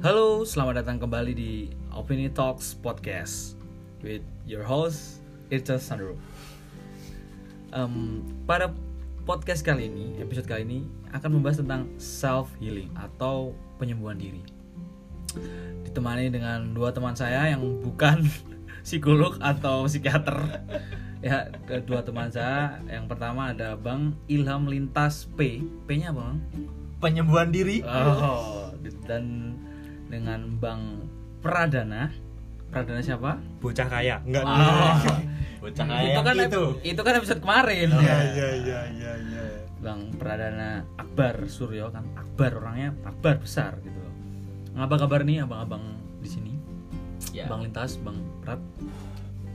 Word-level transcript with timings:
Halo, 0.00 0.48
selamat 0.48 0.80
datang 0.80 0.96
kembali 0.96 1.36
di 1.36 1.68
Opini 1.92 2.32
Talks 2.32 2.72
Podcast 2.72 3.52
with 4.00 4.24
your 4.48 4.64
host 4.64 5.20
Irca 5.52 5.76
Sandro. 5.76 6.16
Em, 7.68 8.24
pada 8.48 8.72
podcast 9.28 9.60
kali 9.60 9.92
ini, 9.92 10.16
episode 10.16 10.48
kali 10.48 10.64
ini 10.64 10.80
akan 11.12 11.36
membahas 11.36 11.60
tentang 11.60 11.84
self 12.00 12.48
healing 12.64 12.88
atau 12.96 13.52
penyembuhan 13.76 14.16
diri. 14.16 14.40
Ditemani 15.84 16.32
dengan 16.32 16.72
dua 16.72 16.96
teman 16.96 17.12
saya 17.12 17.52
yang 17.52 17.60
bukan 17.84 18.24
psikolog 18.88 19.36
atau 19.44 19.84
psikiater. 19.84 20.64
Ya, 21.20 21.52
dua 21.84 22.00
teman 22.00 22.32
saya. 22.32 22.80
Yang 22.88 23.04
pertama 23.04 23.52
ada 23.52 23.76
Bang 23.76 24.16
Ilham 24.32 24.64
Lintas 24.64 25.28
P. 25.36 25.60
P-nya 25.84 26.08
apa, 26.08 26.32
Bang? 26.32 26.36
penyembuhan 27.00 27.48
diri 27.48 27.80
Oh, 27.82 28.72
dan 29.08 29.56
dengan 30.10 30.58
Bang 30.58 31.06
Pradana. 31.38 32.10
Pradana 32.66 32.98
siapa? 33.00 33.38
bocah 33.58 33.86
kaya 33.86 34.22
enggak 34.22 34.42
Oh, 34.42 34.94
bocah 35.62 35.86
itu 36.00 36.20
kan 36.20 36.36
itu 36.36 36.62
itu 36.84 37.00
kan 37.00 37.14
episode 37.16 37.40
kemarin. 37.40 37.88
iya 37.92 38.18
iya 38.26 38.48
iya 38.56 38.80
iya 38.90 39.12
iya 39.20 39.44
Bang 39.78 40.12
Pradana 40.12 40.84
Akbar 40.94 41.46
Suryo 41.46 41.88
kan 41.88 42.04
Akbar 42.14 42.54
orangnya 42.56 42.92
Akbar 43.02 43.38
besar 43.38 43.78
gitu. 43.80 43.98
Apa 44.72 44.96
kabar 44.96 45.22
nih 45.22 45.42
abang-abang 45.42 45.82
di 46.18 46.28
sini? 46.28 46.52
Ya. 47.30 47.46
Bang 47.46 47.62
Lintas, 47.62 47.96
Bang 47.96 48.18
Prat. 48.40 48.58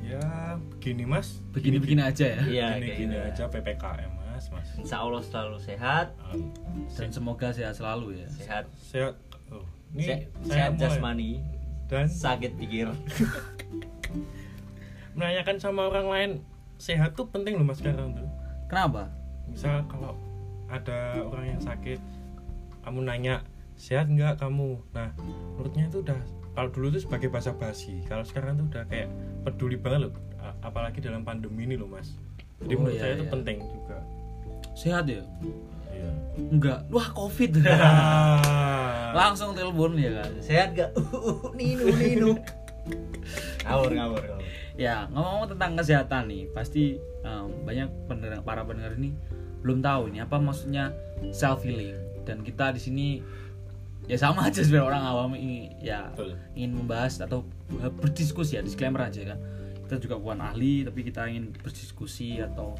ya 0.02 0.22
begini 0.70 1.02
mas 1.04 1.42
Begini-begini 1.50 1.98
aja 2.00 2.26
ya. 2.28 2.42
Iya, 2.42 2.68
gini 2.74 2.86
kayak 2.86 2.98
gini 3.00 3.16
gitu. 3.16 3.26
aja 3.26 3.44
ppkm 3.50 4.12
mas 4.28 4.46
mas 4.50 4.68
Insya 4.76 4.98
Allah 5.00 5.22
selalu 5.24 5.58
sehat, 5.60 6.08
Um, 6.30 6.52
Dan 6.92 7.10
semoga 7.10 7.50
sehat 7.50 7.74
selalu 7.74 8.22
ya. 8.22 8.28
sehat, 8.30 8.66
sehat 8.78 9.18
oh, 9.50 9.66
ini 9.96 10.04
se- 10.04 10.28
saya 10.44 10.46
sehat 10.46 10.72
mulai. 10.72 10.82
jasmani, 10.84 11.32
dan 11.88 12.06
sakit 12.06 12.52
pikir. 12.56 12.88
menanyakan 15.16 15.56
sama 15.58 15.88
orang 15.88 16.08
lain 16.08 16.30
sehat 16.76 17.16
tuh 17.16 17.26
penting 17.26 17.56
loh 17.56 17.64
mas 17.64 17.80
sekarang 17.80 18.12
tuh 18.14 18.28
Kenapa? 18.68 19.08
misal 19.48 19.82
kalau 19.88 20.14
ada 20.68 21.22
orang 21.24 21.56
yang 21.56 21.62
sakit 21.62 22.00
kamu 22.82 22.98
nanya 23.02 23.36
sehat 23.76 24.06
nggak 24.06 24.36
kamu 24.36 24.76
nah 24.92 25.10
menurutnya 25.56 25.84
itu 25.88 26.02
udah 26.02 26.20
kalau 26.52 26.68
dulu 26.70 26.92
tuh 26.92 27.02
sebagai 27.02 27.28
bahasa 27.28 27.52
basi 27.54 28.00
kalau 28.04 28.24
sekarang 28.24 28.58
tuh 28.58 28.66
udah 28.68 28.84
kayak 28.86 29.08
peduli 29.44 29.76
banget 29.76 30.08
loh 30.08 30.12
apalagi 30.60 31.00
dalam 31.00 31.24
pandemi 31.24 31.64
ini 31.64 31.76
loh 31.76 31.88
mas 31.88 32.14
jadi 32.58 32.74
Oh, 32.74 32.78
menurut 32.78 32.94
iya, 32.94 33.02
saya 33.02 33.12
itu 33.14 33.24
iya. 33.24 33.32
penting 33.32 33.56
juga 33.64 33.98
Sehat 34.76 35.08
ya? 35.08 35.24
Iya 35.96 36.12
Enggak. 36.36 36.84
Wah, 36.92 37.08
Covid. 37.16 37.64
Ah. 37.64 39.16
Langsung 39.20 39.56
telepon 39.56 39.96
ya 39.96 40.20
kan. 40.20 40.32
Sehat 40.44 40.76
gak? 40.76 40.92
ninu 41.58 41.88
ninu. 41.96 42.32
ngawur 43.66 43.92
ngawur. 43.96 44.24
Ya, 44.76 45.08
ngomong-ngomong 45.10 45.56
tentang 45.56 45.72
kesehatan 45.80 46.28
nih, 46.28 46.44
pasti 46.52 47.00
em, 47.24 47.48
banyak 47.64 47.88
pendengar 48.12 48.44
para 48.44 48.62
pendengar 48.68 48.94
ini 49.00 49.16
belum 49.64 49.82
tahu 49.82 50.14
ini 50.14 50.22
apa 50.22 50.38
maksudnya 50.38 50.92
self 51.32 51.64
healing. 51.64 51.96
Dan 52.28 52.44
kita 52.44 52.76
di 52.76 52.82
sini 52.84 53.08
ya 54.06 54.20
sama 54.20 54.46
aja 54.46 54.62
sebenarnya 54.62 54.86
orang 54.86 55.04
awam 55.08 55.32
ini 55.34 55.74
ya 55.82 56.14
Betul. 56.14 56.38
ingin 56.54 56.78
membahas 56.78 57.24
atau 57.24 57.42
berdiskusi 58.04 58.60
ya 58.60 58.62
disclaimer 58.62 59.08
aja 59.08 59.34
kan. 59.34 59.40
Kita 59.88 59.96
juga 59.98 60.20
bukan 60.20 60.44
ahli 60.44 60.86
tapi 60.86 61.02
kita 61.08 61.26
ingin 61.26 61.56
berdiskusi 61.56 62.44
atau 62.44 62.78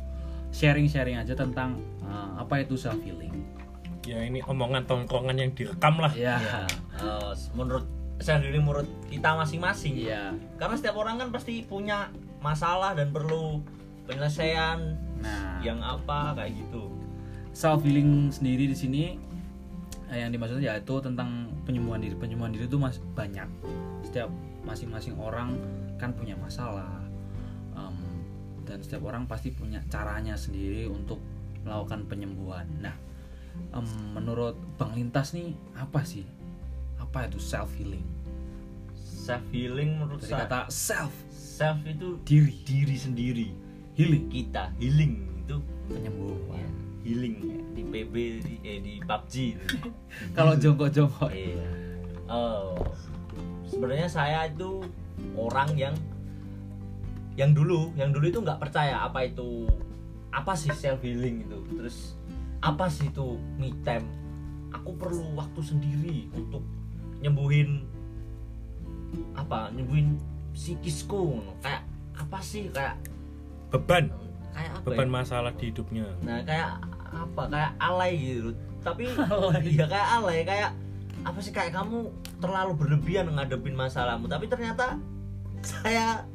sharing-sharing 0.56 1.20
aja 1.20 1.36
tentang 1.36 1.76
eh, 2.00 2.30
apa 2.40 2.64
itu 2.64 2.80
self 2.80 2.96
healing. 3.04 3.36
ya 4.06 4.22
ini 4.22 4.38
omongan 4.46 4.86
tongkrongan 4.86 5.36
yang 5.36 5.50
direkam 5.52 5.98
lah 5.98 6.14
Ya. 6.16 6.38
Eh, 6.96 7.34
menurut 7.52 7.84
saya 8.22 8.40
diri 8.40 8.62
menurut 8.62 8.88
kita 9.12 9.36
masing-masing. 9.36 10.00
Iya. 10.00 10.32
Karena 10.56 10.80
setiap 10.80 10.96
orang 10.96 11.20
kan 11.20 11.30
pasti 11.34 11.60
punya 11.62 12.08
masalah 12.40 12.96
dan 12.96 13.12
perlu 13.12 13.60
penyelesaian 14.06 15.02
Nah, 15.16 15.58
yang 15.64 15.80
apa 15.80 16.36
kayak 16.36 16.54
gitu. 16.54 16.92
self 17.50 17.82
healing 17.82 18.28
sendiri 18.30 18.68
di 18.68 18.76
sini 18.76 19.04
eh, 20.08 20.20
yang 20.22 20.30
dimaksud 20.30 20.60
yaitu 20.60 21.00
tentang 21.00 21.48
penyembuhan 21.64 21.98
diri 21.98 22.14
penyembuhan 22.14 22.52
diri 22.52 22.68
itu 22.68 22.76
mas 22.76 23.00
banyak 23.16 23.48
setiap 24.04 24.28
masing-masing 24.62 25.16
orang 25.16 25.56
kan 25.96 26.12
punya 26.12 26.36
masalah 26.36 27.00
dan 28.66 28.82
setiap 28.82 29.06
orang 29.08 29.30
pasti 29.30 29.54
punya 29.54 29.80
caranya 29.88 30.34
sendiri 30.36 30.90
untuk 30.90 31.22
melakukan 31.64 32.10
penyembuhan 32.10 32.66
nah 32.82 32.98
em, 33.72 33.86
menurut 34.12 34.58
bang 34.76 34.92
lintas 34.98 35.32
nih 35.38 35.54
apa 35.78 36.02
sih 36.04 36.26
apa 37.00 37.30
itu 37.30 37.40
self 37.40 37.72
healing 37.78 38.04
Self 39.26 39.42
healing 39.50 39.98
menurut 39.98 40.22
dari 40.22 40.38
saya 40.38 40.46
kata 40.46 40.60
self 40.70 41.14
self 41.34 41.82
itu 41.82 42.22
diri 42.22 42.54
diri 42.62 42.94
sendiri. 42.94 43.48
healing 43.98 44.30
Kita 44.30 44.70
healing 44.78 45.14
itu 45.42 45.58
penyembuhan 45.90 46.62
ya, 46.62 46.70
healing 47.02 47.36
ya. 47.42 47.58
di 47.74 47.82
PB 47.90 48.14
di, 48.46 48.56
eh, 48.62 48.80
di 48.86 48.94
PUBG 49.02 49.34
kalau 50.38 50.54
jongkok-jongkok 50.54 51.32
Iya. 51.34 51.66
Oh. 52.30 52.78
Sebenarnya 53.66 54.06
saya 54.06 54.46
itu 54.46 54.86
orang 55.34 55.74
yang 55.74 55.96
yang 57.36 57.52
dulu, 57.52 57.92
yang 58.00 58.16
dulu 58.16 58.32
itu 58.32 58.40
nggak 58.40 58.60
percaya 58.60 59.04
apa 59.04 59.28
itu 59.28 59.68
apa 60.32 60.56
sih 60.56 60.72
self 60.76 61.04
healing 61.04 61.48
itu. 61.48 61.60
Terus 61.76 62.16
apa 62.64 62.88
sih 62.88 63.12
itu 63.12 63.40
me 63.60 63.72
time? 63.84 64.08
Aku 64.76 64.96
perlu 64.96 65.36
waktu 65.40 65.62
sendiri 65.64 66.18
untuk 66.36 66.64
nyembuhin 67.24 67.88
apa? 69.36 69.72
Nyembuhin 69.72 70.20
psikisku. 70.56 71.40
Kayak 71.64 71.84
apa 72.16 72.40
sih 72.40 72.72
kayak 72.72 72.96
beban 73.76 74.08
kayak 74.56 74.72
apa? 74.80 74.86
beban 74.88 75.10
ya? 75.12 75.14
masalah 75.20 75.52
di 75.52 75.64
hidupnya 75.68 76.08
Nah 76.24 76.40
kayak 76.48 76.80
apa 77.16 77.44
kayak 77.52 77.72
alay 77.80 78.14
gitu 78.16 78.52
tapi 78.84 79.10
iya 79.76 79.86
kayak 79.88 80.10
alay 80.22 80.40
kayak 80.46 80.72
apa 81.26 81.40
sih 81.42 81.52
kayak 81.52 81.74
kamu 81.74 82.12
terlalu 82.38 82.74
berlebihan 82.78 83.32
ngadepin 83.34 83.74
masalahmu 83.74 84.30
tapi 84.30 84.46
ternyata 84.46 85.00
saya 85.66 86.28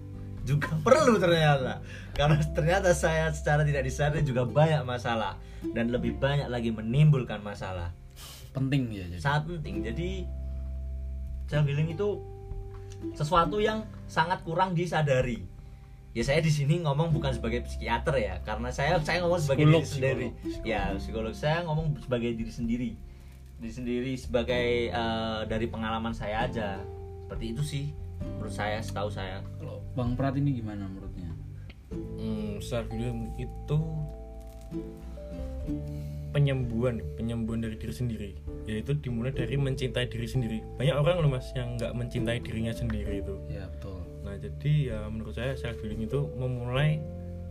juga 0.50 0.74
perlu 0.86 1.22
ternyata. 1.22 1.78
Karena 2.18 2.42
ternyata 2.50 2.90
saya 2.90 3.30
secara 3.30 3.62
tidak 3.62 3.86
disadari 3.86 4.26
juga 4.26 4.42
banyak 4.42 4.82
masalah. 4.82 5.38
Dan 5.62 5.94
lebih 5.94 6.18
banyak 6.18 6.50
lagi 6.50 6.74
menimbulkan 6.74 7.38
masalah. 7.44 7.94
Penting 8.50 8.90
ya 8.90 9.06
jadi. 9.06 9.22
Sangat 9.22 9.42
penting. 9.46 9.86
Jadi 9.86 10.10
self 11.46 11.66
healing 11.66 11.94
itu 11.94 12.18
sesuatu 13.14 13.58
yang 13.58 13.86
sangat 14.10 14.42
kurang 14.46 14.74
disadari. 14.74 15.42
Ya 16.10 16.26
saya 16.26 16.42
di 16.42 16.50
sini 16.50 16.82
ngomong 16.82 17.14
bukan 17.14 17.30
sebagai 17.30 17.62
psikiater 17.62 18.18
ya 18.18 18.42
karena 18.42 18.74
saya 18.74 18.98
saya 18.98 19.22
ngomong 19.22 19.38
sebagai 19.38 19.62
Psikolog, 19.62 19.82
diri 19.86 19.94
sendiri 19.94 20.28
psikolog, 20.42 20.66
ya 20.66 20.82
psikolog. 20.98 21.34
Saya 21.34 21.58
ngomong 21.66 21.86
sebagai 22.02 22.30
diri 22.34 22.52
sendiri. 22.52 22.90
Diri 23.62 23.72
sendiri 23.74 24.12
sebagai 24.18 24.90
eh, 24.90 25.40
dari 25.46 25.66
pengalaman 25.70 26.10
saya 26.10 26.50
aja. 26.50 26.82
Seperti 27.26 27.44
itu 27.54 27.62
sih 27.62 27.84
menurut 28.18 28.50
saya 28.50 28.82
setahu 28.82 29.06
saya. 29.06 29.38
Kalau 29.62 29.79
bang 30.00 30.16
prat 30.16 30.34
ini 30.40 30.50
gimana 30.64 30.88
menurutnya? 30.88 31.28
Hmm, 31.92 32.56
self 32.64 32.88
healing 32.88 33.36
itu 33.36 33.78
penyembuhan 36.32 37.04
penyembuhan 37.20 37.60
dari 37.60 37.76
diri 37.76 37.92
sendiri. 37.92 38.30
Yaitu 38.64 38.96
dimulai 38.96 39.36
dari 39.36 39.60
mencintai 39.60 40.08
diri 40.08 40.24
sendiri. 40.24 40.58
Banyak 40.80 40.96
orang 40.96 41.20
loh 41.20 41.30
mas 41.36 41.52
yang 41.52 41.76
nggak 41.76 41.92
mencintai 41.92 42.40
dirinya 42.40 42.72
sendiri 42.72 43.20
itu. 43.20 43.36
Ya 43.52 43.68
betul. 43.68 44.00
Nah 44.24 44.40
jadi 44.40 44.72
ya 44.88 44.98
menurut 45.12 45.36
saya 45.36 45.52
self 45.52 45.76
healing 45.84 46.08
itu 46.08 46.24
memulai 46.40 46.96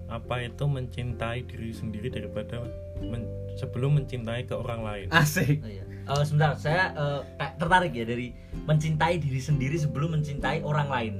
apa 0.09 0.41
itu 0.41 0.65
mencintai 0.65 1.45
diri 1.45 1.69
sendiri 1.69 2.09
daripada 2.09 2.65
men- 2.97 3.29
sebelum 3.61 4.01
mencintai 4.01 4.49
ke 4.49 4.57
orang 4.57 4.81
lain. 4.81 5.07
Asik. 5.13 5.61
Oh, 5.61 5.69
iya. 5.69 5.85
Eh, 6.09 6.23
sebentar 6.25 6.57
saya 6.57 6.89
kayak 7.37 7.53
tertarik 7.61 7.93
ya 7.93 8.01
dari 8.09 8.33
mencintai 8.65 9.21
diri 9.21 9.37
sendiri 9.37 9.77
sebelum 9.77 10.17
mencintai 10.17 10.65
orang 10.65 10.89
lain 10.89 11.13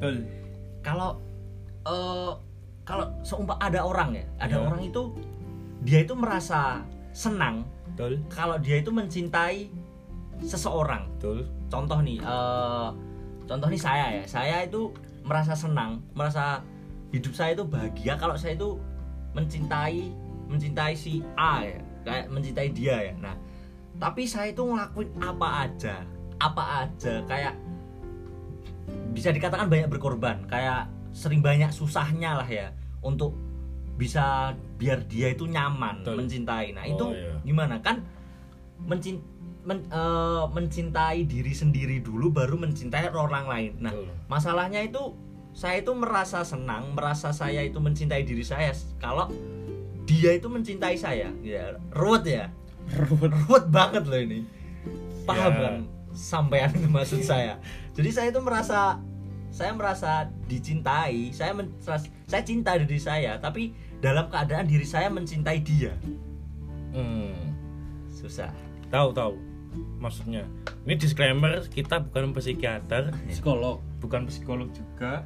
kalau 0.89 1.11
eh 1.85 2.31
kalau 2.83 3.05
seumpah 3.21 3.61
ada 3.61 3.85
orang 3.85 4.17
ya 4.17 4.25
ada 4.41 4.55
Ya. 4.57 4.65
orang 4.65 4.81
itu 4.81 5.13
dia 5.85 6.01
itu 6.01 6.17
merasa 6.17 6.81
senang 7.13 7.61
betul. 7.93 8.17
kalau 8.27 8.57
dia 8.57 8.81
itu 8.81 8.89
mencintai 8.89 9.69
seseorang. 10.41 11.05
Betul. 11.19 11.45
Contoh 11.69 11.99
nih 12.01 12.17
eh 12.19 12.89
contoh 13.45 13.67
nih 13.69 13.81
saya 13.81 14.05
ya 14.17 14.23
saya 14.25 14.57
itu 14.65 14.89
merasa 15.21 15.53
senang 15.53 16.01
merasa 16.13 16.61
hidup 17.09 17.33
saya 17.33 17.53
itu 17.53 17.65
bahagia 17.65 18.13
kalau 18.17 18.33
saya 18.33 18.53
itu 18.53 18.77
mencintai 19.33 20.09
mencintai 20.49 20.93
si 20.97 21.21
A 21.37 21.61
ya 21.61 21.77
kayak 22.01 22.25
mencintai 22.33 22.69
dia 22.73 22.95
ya. 23.09 23.13
Nah 23.21 23.35
tapi 23.99 24.23
saya 24.25 24.49
itu 24.49 24.63
ngelakuin 24.63 25.09
apa 25.19 25.47
aja 25.67 25.95
apa 26.39 26.87
aja 26.87 27.19
kayak 27.27 27.53
bisa 29.11 29.29
dikatakan 29.29 29.67
banyak 29.67 29.89
berkorban 29.89 30.45
kayak 30.45 30.87
sering 31.11 31.41
banyak 31.41 31.73
susahnya 31.73 32.37
lah 32.37 32.49
ya 32.49 32.69
untuk 33.01 33.33
bisa 33.99 34.55
biar 34.79 35.03
dia 35.09 35.33
itu 35.33 35.43
nyaman 35.43 36.05
Betul. 36.05 36.23
mencintai 36.23 36.71
nah 36.71 36.83
Oh, 36.87 36.93
itu 36.93 37.05
iya. 37.17 37.33
gimana 37.43 37.83
kan 37.83 37.99
mencin 38.79 39.19
men- 39.67 39.89
eh, 39.91 40.43
mencintai 40.55 41.27
diri 41.27 41.51
sendiri 41.51 41.99
dulu 41.99 42.31
baru 42.31 42.55
mencintai 42.55 43.11
orang 43.11 43.43
lain. 43.45 43.71
Nah, 43.83 43.91
Betul. 43.91 44.07
masalahnya 44.31 44.79
itu 44.81 45.13
saya 45.51 45.83
itu 45.83 45.91
merasa 45.91 46.47
senang, 46.47 46.95
merasa 46.95 47.35
saya 47.35 47.59
itu 47.59 47.75
mencintai 47.77 48.23
diri 48.23 48.41
saya 48.41 48.71
kalau 49.03 49.27
dia 50.07 50.31
itu 50.31 50.47
mencintai 50.47 50.95
saya. 50.95 51.27
Ya, 51.43 51.75
ruwet 51.91 52.23
ya. 52.23 52.47
Ruwet, 52.89 53.35
ruwet 53.45 53.65
banget 53.67 54.07
loh 54.07 54.17
ini. 54.17 54.39
Paham 55.27 55.53
Ya. 55.53 55.59
kan 55.61 55.75
sampean 56.11 56.71
itu 56.71 56.87
maksud 56.87 57.21
saya. 57.21 57.57
Jadi 57.93 58.09
saya 58.09 58.27
itu 58.29 58.39
merasa 58.39 58.97
saya 59.49 59.73
merasa 59.73 60.11
dicintai, 60.45 61.33
saya 61.33 61.51
men- 61.51 61.73
saya 61.81 62.43
cinta 62.43 62.77
diri 62.77 62.97
saya, 62.97 63.37
tapi 63.37 63.73
dalam 63.97 64.29
keadaan 64.29 64.65
diri 64.65 64.85
saya 64.85 65.09
mencintai 65.09 65.59
dia. 65.59 65.93
Hmm. 66.91 67.57
Susah. 68.09 68.53
Tahu 68.87 69.09
tahu. 69.11 69.33
Maksudnya. 69.97 70.45
Ini 70.85 70.95
disclaimer 70.95 71.61
kita 71.67 72.01
bukan 72.01 72.33
psikiater, 72.33 73.13
psikolog 73.31 73.81
bukan 73.99 74.25
psikolog 74.25 74.69
juga. 74.71 75.25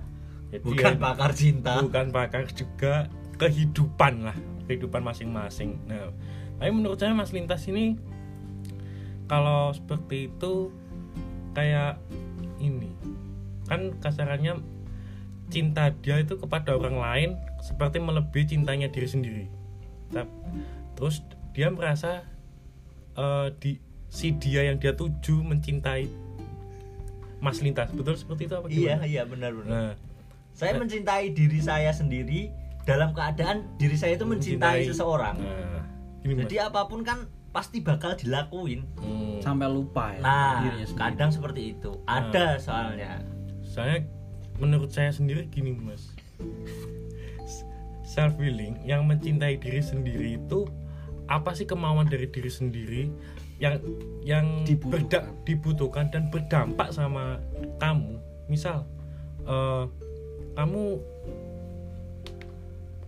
Jadi 0.50 0.64
Bukan 0.64 0.94
ya, 0.94 1.02
pakar 1.02 1.32
cinta. 1.34 1.74
bukan 1.82 2.06
pakar 2.10 2.46
juga 2.48 3.10
kehidupan 3.34 4.24
lah 4.24 4.38
kehidupan 4.64 5.02
masing-masing 5.02 5.76
nah 5.84 6.14
tapi 6.56 6.70
menurut 6.70 6.96
saya 6.96 7.12
Mas 7.12 7.34
Lintas 7.34 7.66
ini 7.66 7.98
kalau 9.28 9.72
seperti 9.72 10.28
itu 10.30 10.70
kayak 11.54 12.00
ini. 12.60 12.92
Kan 13.68 13.96
kasarannya 14.00 14.60
cinta 15.48 15.94
dia 16.02 16.18
itu 16.18 16.36
kepada 16.36 16.74
orang 16.74 16.98
lain 16.98 17.30
seperti 17.62 18.02
melebihi 18.02 18.58
cintanya 18.58 18.90
diri 18.90 19.08
sendiri. 19.08 19.46
Terus 20.98 21.22
dia 21.54 21.70
merasa 21.70 22.26
eh, 23.14 23.48
di 23.62 23.78
si 24.10 24.34
dia 24.38 24.66
yang 24.66 24.78
dia 24.78 24.94
tuju 24.94 25.42
mencintai 25.42 26.06
Mas 27.42 27.60
Lintas. 27.60 27.92
Betul 27.92 28.16
seperti 28.16 28.48
itu 28.48 28.54
apa 28.56 28.68
Iya, 28.70 28.96
gimana? 28.98 29.06
iya 29.06 29.22
benar-benar. 29.28 29.70
nah. 29.70 29.94
Saya 30.54 30.78
mencintai 30.78 31.34
diri 31.34 31.58
saya 31.60 31.90
sendiri 31.90 32.54
dalam 32.86 33.10
keadaan 33.10 33.66
diri 33.82 33.98
saya 33.98 34.14
itu 34.14 34.22
mencintai, 34.22 34.86
seseorang. 34.86 35.34
Nah, 35.42 35.82
ini 36.22 36.46
Jadi 36.46 36.62
apa 36.62 36.86
pun 36.86 37.02
kan 37.02 37.26
pasti 37.54 37.80
bakal 37.80 38.14
dilakuin. 38.14 38.82
Hmm. 38.98 39.38
sampai 39.40 39.68
lupa 39.68 40.10
ya 40.12 40.22
Nah, 40.22 40.64
kadang 40.96 41.30
seperti 41.30 41.72
itu. 41.72 41.92
Ada 42.04 42.58
soalnya. 42.58 43.22
Soalnya 43.62 44.08
menurut 44.56 44.90
saya 44.90 45.10
sendiri 45.10 45.46
gini 45.48 45.74
mas 45.74 46.14
Self 48.04 48.38
healing 48.38 48.78
yang 48.82 49.04
mencintai 49.04 49.58
diri 49.58 49.80
sendiri 49.80 50.38
itu 50.38 50.70
Apa 51.26 51.52
sih 51.52 51.64
kemauan 51.64 52.06
dari 52.06 52.26
diri 52.26 52.48
sendiri 52.48 53.04
Yang 53.58 53.76
yang 54.22 54.46
Dibutuhkan. 54.62 55.02
berda- 55.24 55.32
dibutuhkan 55.44 56.06
dan 56.08 56.24
berdampak 56.28 56.90
sama 56.90 57.42
kamu 57.78 58.18
Misal 58.46 58.86
eh, 59.42 59.86
Kamu 60.54 60.84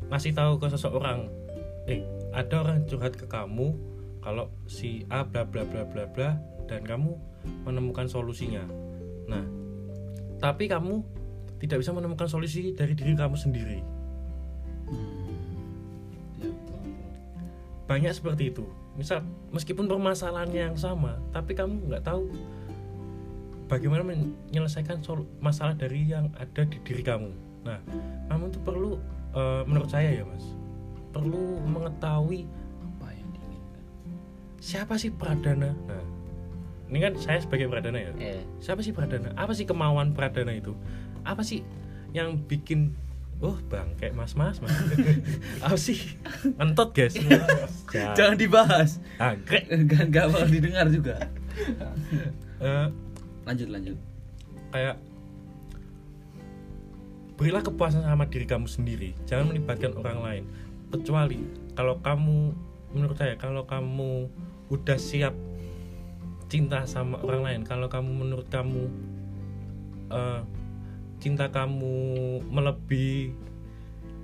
ngasih 0.06 0.34
tahu 0.34 0.58
ke 0.58 0.68
seseorang 0.68 1.30
Eh 1.86 2.02
ada 2.32 2.60
orang 2.60 2.84
curhat 2.84 3.14
ke 3.14 3.26
kamu 3.26 3.74
Kalau 4.26 4.50
si 4.66 5.06
A 5.14 5.22
bla 5.22 5.46
bla 5.46 5.62
bla 5.62 5.86
bla 5.86 6.10
bla 6.10 6.34
Dan 6.66 6.82
kamu 6.82 7.14
menemukan 7.62 8.10
solusinya 8.10 8.66
Nah 9.30 9.46
tapi 10.40 10.68
kamu 10.68 11.02
tidak 11.58 11.82
bisa 11.82 11.92
menemukan 11.96 12.28
solusi 12.28 12.76
dari 12.76 12.94
diri 12.94 13.16
kamu 13.16 13.36
sendiri. 13.40 13.80
Ya. 16.38 16.52
Banyak 17.88 18.14
seperti 18.14 18.52
itu. 18.52 18.66
Misal, 18.96 19.24
meskipun 19.52 19.88
permasalahannya 19.88 20.72
yang 20.72 20.78
sama, 20.80 21.20
tapi 21.34 21.56
kamu 21.56 21.92
nggak 21.92 22.04
tahu 22.06 22.30
bagaimana 23.68 24.06
menyelesaikan 24.06 25.02
masalah 25.42 25.76
dari 25.76 26.08
yang 26.08 26.32
ada 26.38 26.64
di 26.68 26.78
diri 26.84 27.04
kamu. 27.04 27.32
Nah, 27.66 27.80
kamu 28.32 28.54
tuh 28.54 28.62
perlu, 28.62 28.92
eh, 29.36 29.62
menurut 29.66 29.90
saya 29.90 30.22
ya 30.22 30.24
mas, 30.24 30.46
perlu 31.12 31.60
mengetahui 31.66 32.48
siapa 34.60 34.98
sih 35.00 35.12
Pradana. 35.14 35.72
Nah, 35.74 36.06
ini 36.90 36.98
kan 37.02 37.14
saya 37.18 37.42
sebagai 37.42 37.66
Pradana 37.66 37.98
ya. 37.98 38.12
Eh, 38.22 38.42
siapa 38.62 38.86
sih 38.86 38.94
Pradana? 38.94 39.34
Apa 39.34 39.58
sih 39.58 39.66
kemauan 39.66 40.14
Pradana 40.14 40.54
itu? 40.54 40.78
Apa 41.26 41.42
sih 41.42 41.66
yang 42.14 42.40
bikin 42.46 42.96
oh 43.44 43.58
bang 43.68 43.90
kayak 44.00 44.16
mas 44.16 44.38
mas 44.38 44.62
mas. 44.64 44.72
Apa 45.66 45.76
sih? 45.76 45.98
Entot 46.62 46.96
guys. 46.96 47.18
Jangan 48.18 48.38
dibahas. 48.40 49.04
Anggrek. 49.20 49.68
Gak, 49.92 50.14
gak 50.14 50.26
bakal 50.32 50.48
didengar 50.48 50.88
juga. 50.88 51.16
Eh, 52.60 52.88
lanjut 53.44 53.70
lanjut. 53.72 53.98
kayak 54.76 55.00
berilah 57.40 57.64
kepuasan 57.64 58.04
sama 58.04 58.28
diri 58.28 58.44
kamu 58.44 58.68
sendiri. 58.68 59.16
Jangan 59.24 59.56
melibatkan 59.56 59.96
orang 59.96 60.20
lain. 60.20 60.44
Kecuali 60.92 61.40
kalau 61.76 62.00
kamu 62.04 62.52
menurut 62.96 63.16
saya 63.20 63.36
kalau 63.36 63.68
kamu 63.68 64.32
udah 64.68 64.98
siap 64.98 65.34
cinta 66.46 66.86
sama 66.86 67.22
orang 67.22 67.42
lain 67.42 67.62
kalau 67.62 67.90
kamu 67.90 68.12
menurut 68.12 68.48
kamu 68.50 68.90
eh, 70.10 70.42
cinta 71.18 71.50
kamu 71.50 71.96
melebihi 72.50 73.34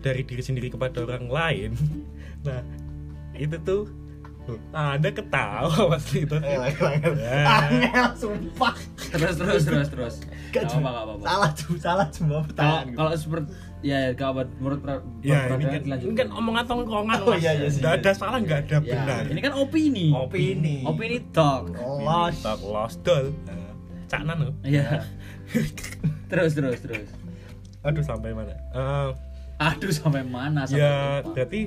dari 0.01 0.21
diri 0.25 0.41
sendiri 0.41 0.67
kepada 0.69 1.05
orang 1.05 1.29
lain 1.29 1.71
nah 2.45 2.61
itu 3.37 3.57
tuh 3.61 3.85
Ah, 4.73 4.97
anda 4.97 5.13
ketawa 5.13 5.69
pasti 5.95 6.25
itu 6.25 6.33
Ya. 6.41 7.45
Angel, 7.69 8.07
sumpah. 8.17 8.73
terus 8.97 9.37
terus 9.37 9.63
terus 9.63 9.87
terus 9.87 10.15
Gak 10.51 10.63
Gak 10.63 10.75
apa 10.75 10.89
gak 10.89 11.03
apa 11.05 11.13
Salah 11.21 11.49
cuma 11.53 11.77
salah 11.79 12.07
cuma 12.07 12.27
kalau 12.29 12.43
pertanyaan. 12.43 12.85
kalau 12.91 13.11
seperti 13.13 13.49
ya 13.81 13.97
ya, 13.97 14.09
gak 14.11 14.29
apa 14.29 14.41
menurut 14.55 14.79
Ya, 15.21 15.37
pra- 15.47 15.55
ini 15.55 15.65
kan, 15.65 15.81
ini 15.97 16.13
kan 16.13 16.29
omongan 16.29 16.63
tongkongan 16.65 17.17
Oh, 17.19 17.31
Mas. 17.31 17.39
iya, 17.39 17.51
iya 17.55 17.67
iya 17.67 17.89
ada 17.89 18.11
salah, 18.11 18.37
nggak 18.37 18.59
ada 18.63 18.77
Ya, 18.77 18.99
benar. 18.99 19.23
ini 19.25 19.39
kan 19.39 19.53
opini 19.53 20.07
Opini. 20.11 20.75
opini 20.83 21.17
talk 21.31 21.71
Los. 21.73 22.35
Tak 22.39 22.59
lost 22.61 22.99
doll. 23.01 23.31
Cak 24.05 24.21
Nano. 24.21 24.51
Iya. 24.61 25.07
terus 26.27 26.51
terus 26.51 26.79
terus. 26.79 27.07
Aduh 27.81 28.03
sampai 28.03 28.31
mana? 28.31 28.51
Eh, 28.69 29.09
Aduh 29.57 29.89
sampai 29.89 30.21
mana? 30.21 30.63
Sampai 30.63 30.77
ya 30.77 30.93
lupa. 31.21 31.31
berarti 31.33 31.61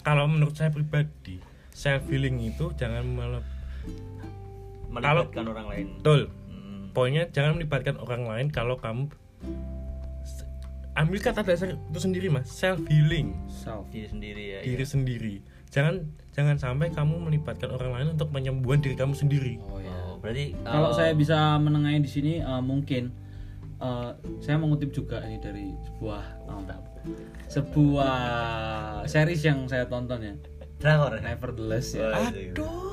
kalau 0.00 0.26
menurut 0.26 0.52
saya 0.52 0.68
pribadi 0.68 1.38
self 1.70 2.02
healing 2.06 2.42
itu 2.42 2.74
jangan 2.74 3.06
mele- 3.06 3.46
Melibatkan 4.90 5.44
orang 5.46 5.66
lain. 5.68 5.86
betul. 5.96 6.20
Poinnya 6.92 7.26
jangan 7.32 7.56
melibatkan 7.58 7.96
orang 7.98 8.28
lain 8.28 8.46
kalau 8.52 8.76
kamu 8.78 9.08
ambil 10.92 11.18
kata 11.24 11.40
dasar 11.40 11.72
itu 11.72 11.98
sendiri 11.98 12.28
mas 12.28 12.52
self 12.52 12.84
healing 12.84 13.32
self. 13.48 13.88
Diri 13.88 14.08
sendiri 14.12 14.42
ya. 14.44 14.60
diri 14.60 14.84
iya. 14.84 14.86
sendiri 14.86 15.34
jangan 15.72 16.04
jangan 16.36 16.56
sampai 16.60 16.92
kamu 16.92 17.16
melibatkan 17.16 17.72
orang 17.72 17.96
lain 17.96 18.08
untuk 18.12 18.28
penyembuhan 18.28 18.84
diri 18.84 18.92
kamu 18.92 19.16
sendiri 19.16 19.56
Oh 19.72 19.80
ya. 19.80 19.88
Oh, 20.12 20.20
berarti 20.20 20.52
Kalau 20.60 20.92
eh, 20.92 20.96
saya 20.96 21.12
bisa 21.16 21.56
menengahi 21.56 22.04
di 22.04 22.10
sini 22.12 22.32
eh, 22.44 22.62
mungkin 22.62 23.08
eh, 23.80 24.10
saya 24.44 24.56
mengutip 24.60 24.92
juga 24.92 25.24
ini 25.24 25.40
dari 25.40 25.72
sebuah 25.88 26.24
eh, 26.44 26.80
sebuah 27.48 28.16
series 29.08 29.42
yang 29.48 29.64
saya 29.64 29.88
tonton 29.88 30.20
ya. 30.20 30.34
drakor. 30.76 31.14
Nevertheless 31.22 31.94
ya. 31.94 32.10
Wah, 32.10 32.28
aduh 32.28 32.92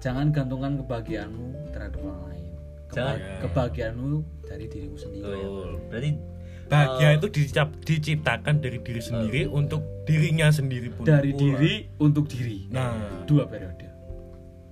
Jangan 0.00 0.32
gantungkan 0.32 0.80
kebahagiaanmu 0.80 1.76
terhadap 1.76 2.00
orang 2.00 2.32
lain. 2.32 2.39
Jangan. 2.92 3.18
kebahagiaanmu 3.40 4.12
dari 4.42 4.66
dirimu 4.66 4.96
sendiri. 4.96 5.24
Betul. 5.26 5.70
Berarti 5.86 6.10
bahagia 6.66 7.08
eh, 7.08 7.12
itu 7.16 7.26
dicap- 7.28 7.78
diciptakan 7.80 8.54
dari 8.58 8.78
diri 8.78 8.98
sendiri 9.00 9.42
untuk 9.46 9.82
dirinya 10.04 10.50
sendiri 10.50 10.90
pun 10.90 11.02
Dari 11.02 11.30
pula. 11.30 11.42
diri 11.58 11.74
untuk 11.96 12.26
diri. 12.26 12.66
nah 12.68 12.94
Dua 13.24 13.46
periode. 13.46 13.86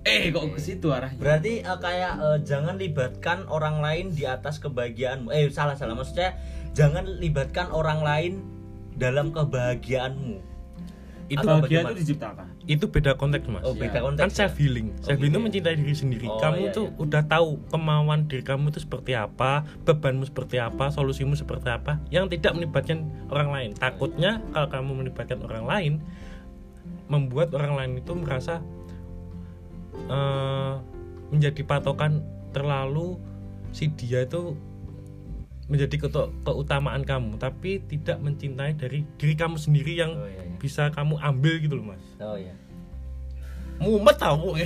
Eh 0.01 0.31
kok 0.31 0.47
ke 0.49 0.59
situ 0.59 0.87
arahnya? 0.89 1.19
berarti 1.19 1.59
eh, 1.59 1.77
kayak 1.77 2.13
eh, 2.17 2.39
jangan 2.41 2.75
libatkan 2.75 3.43
orang 3.45 3.79
lain 3.79 4.11
di 4.11 4.23
atas 4.23 4.57
kebahagiaanmu. 4.57 5.27
Eh 5.29 5.47
salah 5.49 5.75
salah 5.75 5.93
maksudnya 5.93 6.39
jangan 6.71 7.03
libatkan 7.19 7.67
orang 7.69 7.99
lain 7.99 8.33
dalam 8.95 9.31
kebahagiaanmu. 9.31 10.39
Itu 11.29 11.37
Atau 11.39 11.61
Bahagia 11.61 11.81
itu 11.83 11.93
diciptakan. 11.95 12.45
itu 12.65 12.85
beda 12.85 13.11
konteks 13.13 13.45
mas 13.47 13.61
Oh, 13.61 13.71
beda 13.71 13.93
Ya. 13.93 14.01
konteks. 14.01 14.23
kan 14.23 14.31
self 14.31 14.55
healing 14.55 14.87
Oh, 14.91 15.05
self 15.05 15.15
healing 15.15 15.29
itu 15.29 15.37
ya. 15.37 15.45
mencintai 15.45 15.75
diri 15.77 15.93
sendiri 15.93 16.25
Oh, 16.25 16.37
kamu 16.37 16.61
iya, 16.63 16.73
tuh 16.73 16.87
iya. 16.87 16.97
udah 16.97 17.23
tahu 17.23 17.49
kemauan 17.67 18.19
diri 18.25 18.41
kamu 18.41 18.63
itu 18.67 18.79
seperti 18.79 19.13
apa 19.13 19.51
bebanmu 19.83 20.25
seperti 20.25 20.57
apa 20.57 20.89
solusimu 20.89 21.33
seperti 21.33 21.69
apa 21.69 22.01
yang 22.09 22.25
tidak 22.25 22.51
melibatkan 22.51 22.99
orang 23.27 23.49
lain 23.49 23.69
takutnya 23.73 24.41
kalau 24.49 24.67
kamu 24.67 24.91
melibatkan 24.99 25.39
orang 25.39 25.63
lain 25.63 25.93
membuat 27.05 27.49
orang 27.51 27.73
lain 27.75 27.91
itu 27.95 28.11
merasa 28.11 28.61
eh, 30.07 30.73
menjadi 31.29 31.61
patokan 31.63 32.21
terlalu 32.49 33.21
si 33.69 33.85
dia 33.91 34.23
itu 34.23 34.57
menjadi 35.65 35.95
keto- 35.99 36.33
keutamaan 36.41 37.03
kamu 37.03 37.37
tapi 37.37 37.77
tidak 37.83 38.17
mencintai 38.17 38.73
dari 38.73 39.05
diri 39.15 39.35
kamu 39.35 39.53
sendiri 39.55 39.93
yang 39.95 40.11
Oh 40.11 40.25
iya, 40.25 40.41
iya. 40.41 40.48
Bisa 40.59 40.83
kamu 40.89 41.15
ambil 41.17 41.53
gitu 41.57 41.73
loh 41.73 41.85
mas 41.87 42.03
Oh 42.19 42.35
iya. 42.35 42.51
mumet 43.79 44.11
tau 44.13 44.59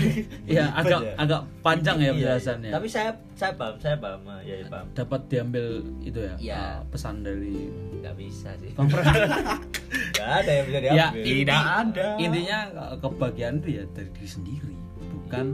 ya 0.44 0.74
agak 0.74 1.00
ya? 1.00 1.14
agak 1.16 1.42
panjang 1.62 1.96
ya 1.96 2.02
Iya, 2.02 2.10
iya. 2.10 2.14
penjelasannya 2.34 2.72
Tapi 2.74 2.88
saya 2.88 3.10
saya 3.34 3.54
paham, 3.54 3.76
saya 3.78 3.94
paham. 3.96 4.22
Ah, 4.26 4.42
Ya, 4.42 4.56
ya 4.58 4.66
paham. 4.68 4.88
dapat 4.92 5.22
diambil 5.30 5.66
itu 6.02 6.18
ya 6.18 6.34
Iya. 6.36 6.58
uh, 6.58 6.78
pesan 6.90 7.22
dari 7.22 7.70
Nggak 7.96 8.16
bisa 8.18 8.50
sih. 8.58 8.74
Nggak 10.14 10.30
ada 10.36 10.52
yang 10.52 10.66
bisa 10.66 10.80
ya 10.80 10.90
diambil. 10.90 11.24
tidak 11.24 11.62
ada. 11.62 12.08
intinya 12.18 12.58
kebahagiaan 12.98 13.56
itu 13.60 13.70
ya 13.72 13.84
dari 13.92 14.10
diri 14.12 14.30
sendiri 14.30 14.76
bukan 15.14 15.46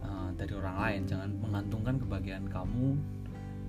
uh, 0.00 0.30
dari 0.32 0.52
orang 0.54 0.76
lain 0.78 1.00
jangan 1.04 1.30
menggantungkan 1.36 1.94
kebahagiaan 1.98 2.46
kamu 2.46 2.88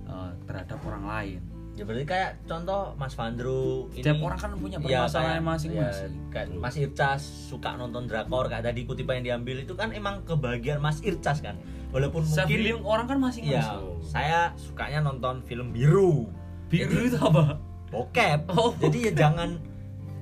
uh, 0.06 0.30
terhadap 0.44 0.78
orang 0.84 1.04
lain 1.04 1.40
Ya 1.82 1.84
berarti 1.84 2.06
kayak 2.06 2.30
contoh 2.46 2.94
Mas 2.94 3.10
Vandro 3.12 3.90
ini 3.90 3.98
Setiap 3.98 4.22
orang 4.22 4.38
kan 4.38 4.50
punya 4.54 4.78
Ya, 4.78 5.02
permasalahan 5.02 5.30
kayak- 5.34 5.42
masing-masing. 5.44 6.12
ya, 6.14 6.30
kayak 6.30 6.48
Mas 6.54 6.76
Ircas 6.76 7.22
suka 7.50 7.74
nonton 7.74 8.06
drakor 8.06 8.46
kayak 8.46 8.62
tadi 8.62 8.86
kutipan 8.86 9.18
yang 9.18 9.42
diambil 9.42 9.66
itu 9.66 9.74
kan 9.74 9.90
emang 9.90 10.22
kebahagiaan 10.22 10.78
Mas 10.78 11.02
Ircas 11.02 11.42
kan. 11.42 11.58
Walaupun 11.90 12.22
Self 12.22 12.46
mungkin 12.46 12.86
orang 12.86 13.04
kan 13.04 13.18
masing-masing 13.18 13.52
ya 13.52 13.82
saya 14.00 14.54
sukanya 14.54 15.02
nonton 15.02 15.42
film 15.42 15.74
biru. 15.74 16.30
biru 16.70 17.02
itu 17.02 17.18
apa 17.18 17.58
bokep. 17.90 18.46
Oh. 18.48 18.70
Jadi 18.78 19.10
ya 19.10 19.12
jangan 19.18 19.58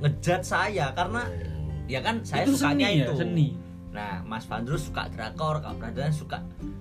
ngejat 0.00 0.40
saya 0.40 0.90
karena 0.90 1.29
ya 1.87 2.00
kan 2.00 2.25
saya 2.25 2.43
itu 2.43 2.57
sukanya 2.57 2.88
seni 2.88 2.97
ya 2.97 3.05
itu. 3.05 3.14
seni 3.14 3.49
Nah, 3.90 4.23
Mas 4.23 4.47
Vandro 4.47 4.79
suka 4.79 5.11
drakor, 5.11 5.59
Kak 5.59 5.75
Pradana 5.76 6.09
suka 6.09 6.38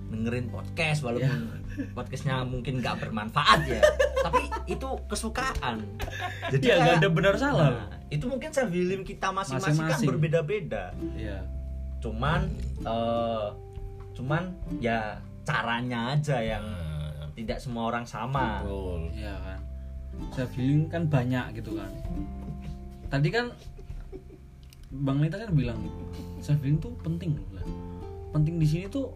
dengerin 0.08 0.46
podcast 0.46 1.02
walaupun 1.02 1.26
Ya. 1.26 1.58
Podcastnya 1.96 2.44
mungkin 2.44 2.80
nggak 2.80 3.00
bermanfaat 3.02 3.60
ya, 3.66 3.82
tapi 4.24 4.50
itu 4.68 4.88
kesukaan. 5.08 5.82
Jadi 6.52 6.64
ya 6.64 6.74
nggak 6.78 6.96
ada 7.04 7.08
benar 7.10 7.34
salah 7.38 7.70
Nah, 7.70 7.86
itu 8.10 8.24
mungkin 8.26 8.50
self 8.50 8.70
healing 8.74 9.06
kita 9.06 9.30
masing-masing 9.30 9.86
kan 9.86 10.00
berbeda-beda. 10.02 10.90
Iya. 11.14 11.46
Cuman 12.02 12.50
eh 12.82 13.48
cuman 14.18 14.42
ya 14.82 15.16
caranya 15.46 16.18
aja 16.18 16.42
yang 16.42 16.64
tidak 17.38 17.62
semua 17.62 17.88
orang 17.88 18.04
sama. 18.04 18.60
Betul. 18.60 19.14
Iya 19.14 19.34
kan. 19.38 19.58
Self 20.34 20.52
healing 20.58 20.90
kan 20.90 21.06
banyak 21.06 21.62
gitu 21.62 21.78
kan. 21.78 21.90
Tadi 23.08 23.28
kan 23.30 23.54
Bang 24.90 25.22
Lita 25.22 25.38
kan 25.38 25.54
bilang 25.54 25.78
self 26.42 26.58
healing 26.60 26.82
tuh 26.82 26.92
penting 27.00 27.38
loh 27.38 27.48
lah. 27.54 27.66
Penting 28.34 28.58
di 28.58 28.66
sini 28.66 28.86
tuh 28.90 29.14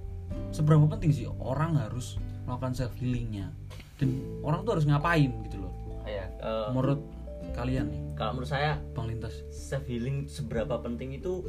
seberapa 0.54 0.86
penting 0.86 1.10
sih 1.10 1.26
orang 1.26 1.74
harus 1.74 2.16
melakukan 2.44 2.72
self 2.72 2.92
healingnya 2.96 3.48
dan 3.96 4.10
orang 4.40 4.62
tuh 4.62 4.76
harus 4.76 4.84
ngapain 4.84 5.30
gitu 5.44 5.56
loh. 5.58 5.72
Ya, 6.04 6.28
eh, 6.28 6.68
Menurut 6.70 7.00
kalian 7.52 7.86
nih, 7.86 8.00
kalau 8.14 8.36
menurut 8.36 8.50
saya 8.50 8.76
Bang 8.92 9.06
Lintas. 9.06 9.44
self 9.48 9.84
healing 9.84 10.26
seberapa 10.26 10.76
penting 10.78 11.14
itu 11.14 11.44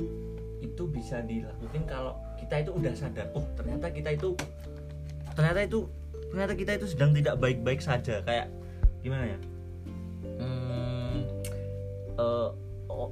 itu 0.59 0.83
bisa 0.85 1.21
dilakukan 1.21 1.83
kalau 1.85 2.13
kita 2.35 2.59
itu 2.59 2.71
udah 2.71 2.93
sadar 2.93 3.27
oh 3.31 3.45
ternyata 3.53 3.87
kita 3.87 4.11
itu 4.11 4.33
ternyata 5.31 5.61
itu 5.61 5.79
ternyata 6.27 6.53
kita 6.53 6.71
itu 6.73 6.87
sedang 6.87 7.11
tidak 7.11 7.37
baik-baik 7.37 7.79
saja 7.79 8.19
kayak 8.21 8.49
gimana 8.99 9.29
ya 9.29 9.39
Hmm, 10.35 11.23
o- 12.17 12.53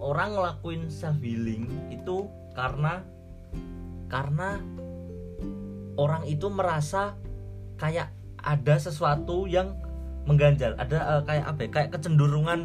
orang 0.03 0.33
ngelakuin 0.33 0.89
self 0.89 1.19
healing 1.19 1.69
itu 1.87 2.25
karena 2.51 3.05
karena 4.07 4.59
orang 5.95 6.23
itu 6.25 6.47
merasa 6.47 7.15
kayak 7.83 8.07
ada 8.39 8.75
sesuatu 8.79 9.43
yang 9.43 9.75
mengganjal. 10.23 10.71
Ada 10.79 11.19
eh, 11.19 11.21
kayak 11.27 11.45
apa 11.51 11.59
ya? 11.59 11.69
Kayak 11.69 11.89
kecenderungan 11.99 12.59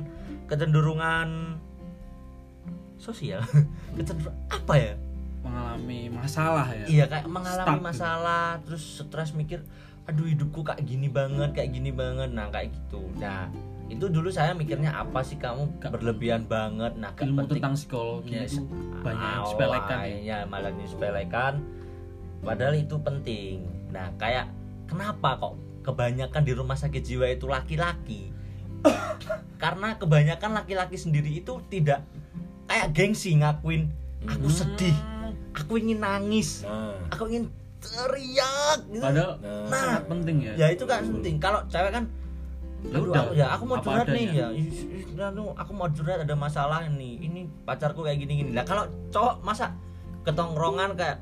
kecenderungan 0.47 1.59
sosial. 2.99 3.43
Kecenderungan 3.99 4.39
apa 4.47 4.75
ya? 4.79 4.95
Mengalami 5.43 6.11
masalah 6.11 6.67
ya. 6.75 6.85
iya 6.87 7.05
kayak 7.07 7.27
mengalami 7.31 7.79
Stuck. 7.79 7.83
masalah 7.83 8.45
terus 8.67 8.85
stres 9.01 9.31
mikir 9.33 9.63
aduh 10.05 10.27
hidupku 10.27 10.67
kayak 10.67 10.83
gini 10.83 11.07
banget 11.11 11.51
kayak 11.55 11.71
gini 11.75 11.91
banget. 11.91 12.31
Nah 12.31 12.47
kayak 12.51 12.75
gitu. 12.75 13.03
Nah 13.19 13.51
itu 13.89 14.05
dulu 14.07 14.29
saya 14.29 14.53
mikirnya 14.53 14.93
apa 14.93 15.25
sih 15.25 15.39
kamu 15.39 15.79
Gak- 15.81 15.95
berlebihan 15.95 16.45
banget? 16.47 16.95
Nah 16.99 17.11
Ilmu 17.17 17.47
penting. 17.47 17.59
tentang 17.59 17.75
psikologi 17.75 18.35
Ya, 18.35 18.45
itu 18.45 18.61
banyak 19.01 19.47
sepelekan 19.47 19.99
ya. 20.23 20.39
malah 20.45 20.73
disepelekan. 20.75 21.55
Padahal 22.43 22.75
itu 22.77 22.97
penting. 23.01 23.63
Nah 23.95 24.11
kayak 24.19 24.58
kenapa 24.89 25.37
kok 25.37 25.55
kebanyakan 25.85 26.43
di 26.43 26.53
rumah 26.53 26.75
sakit 26.75 27.01
jiwa 27.01 27.29
itu 27.29 27.45
laki-laki 27.45 28.33
karena 29.63 29.95
kebanyakan 29.95 30.51
laki-laki 30.55 30.95
sendiri 30.95 31.31
itu 31.35 31.61
tidak 31.69 32.05
kayak 32.65 32.93
gengsi 32.93 33.35
ngakuin 33.35 33.93
aku 34.25 34.49
sedih 34.49 34.97
Hmm, 35.19 35.35
aku 35.55 35.77
ingin 35.77 35.99
nangis 35.99 36.65
Nah, 36.65 36.95
aku 37.09 37.29
ingin 37.29 37.53
teriak 37.79 38.81
gitu. 38.87 39.03
Padahal 39.03 39.37
Nah. 39.39 39.69
sangat 39.69 40.03
penting 40.07 40.37
ya. 40.41 40.53
ya 40.57 40.67
itu 40.71 40.85
kan 40.85 41.05
penting 41.05 41.37
kalau 41.37 41.61
cewek 41.67 41.93
kan 41.93 42.05
Ya 42.81 42.97
udah, 42.97 43.13
aku, 43.21 43.31
ya 43.35 43.47
aku 43.51 43.65
mau 43.67 43.79
curhat 43.79 44.07
nih 44.07 44.25
adanya. 44.25 44.39
ya 44.39 44.49
Ih, 44.55 44.71
ih, 45.11 45.19
anu, 45.19 45.51
aku 45.53 45.73
mau 45.75 45.91
curhat 45.91 46.23
ada 46.23 46.33
masalah 46.33 46.87
nih 46.87 47.19
ini 47.21 47.41
pacarku 47.63 48.01
kayak 48.01 48.19
gini 48.19 48.33
gini 48.39 48.51
lah 48.55 48.63
kalau 48.63 48.87
cowok 49.09 49.43
masa 49.43 49.75
ketongkrongan 50.23 50.95
kayak 50.95 51.19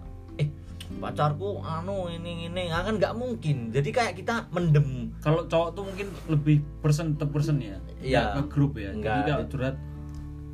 pacarku 0.96 1.60
anu 1.60 2.06
ini 2.06 2.46
ini 2.46 2.62
nah, 2.66 2.82
kan 2.82 2.96
nggak 2.96 3.14
mungkin 3.14 3.70
jadi 3.70 3.88
kayak 3.90 4.12
kita 4.16 4.46
mendem 4.50 5.10
Kalau 5.18 5.44
cowok 5.44 5.68
tuh 5.72 5.82
mungkin 5.84 6.06
lebih 6.26 6.62
person 6.78 7.14
to 7.14 7.26
person 7.26 7.58
ya. 7.58 7.76
Iya. 7.98 8.38
Ke 8.38 8.42
grup 8.46 8.78
ya. 8.78 8.94
Nggak. 8.94 9.14
Jadi 9.16 9.28
kalau 9.28 9.46
curhat 9.48 9.76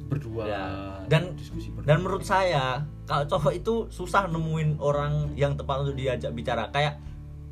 berdua 0.07 0.43
Ya. 0.45 0.65
Dan- 1.07 1.37
diskusi 1.37 1.69
berdua. 1.69 1.89
dan 1.89 1.99
menurut 2.01 2.25
saya 2.25 2.85
kalau 3.05 3.25
cowok 3.27 3.53
itu 3.53 3.75
susah 3.89 4.29
nemuin 4.29 4.77
orang 4.79 5.33
yang 5.35 5.53
tepat 5.55 5.83
untuk 5.83 5.97
diajak 5.97 6.33
bicara 6.33 6.69
kayak 6.69 6.97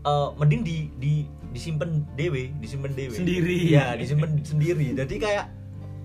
eh, 0.00 0.28
mending 0.34 0.62
di 0.62 0.76
di 0.96 1.12
disimpan 1.50 2.06
dewe 2.14 2.54
disimpan 2.56 2.94
dewe 2.94 3.12
Sendiri. 3.12 3.68
ya 3.68 3.92
disimpan 3.94 4.38
sendiri 4.40 4.94
jadi 4.94 5.14
kayak 5.16 5.44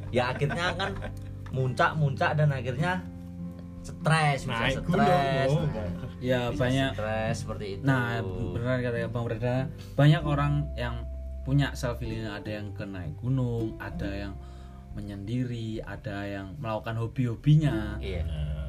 ya 0.10 0.32
akhirnya 0.32 0.74
kan 0.74 0.92
muncak 1.52 1.94
muncak 1.94 2.34
dan 2.34 2.50
akhirnya 2.50 3.00
stres 3.86 4.40
bisa 4.50 4.64
naik 4.66 4.82
stres. 4.82 5.50
Nah, 5.54 5.94
ya 6.18 6.42
bisa 6.50 6.58
banyak 6.58 6.92
stres 6.98 7.36
seperti 7.46 7.66
itu 7.78 7.84
Nah, 7.86 8.26
benar 8.26 8.82
kata 8.82 9.06
Bang 9.14 9.26
Breda, 9.30 9.70
banyak 9.94 10.24
orang 10.26 10.74
yang 10.74 11.06
punya 11.46 11.78
self 11.78 12.02
healing, 12.02 12.26
ada 12.26 12.50
yang 12.50 12.74
ke 12.74 12.82
naik 12.82 13.14
gunung, 13.22 13.78
ada 13.78 14.10
yang 14.10 14.34
menyendiri, 14.98 15.84
ada 15.86 16.26
yang 16.26 16.58
melakukan 16.58 16.98
hobi-hobinya 16.98 18.00
iya 18.02 18.26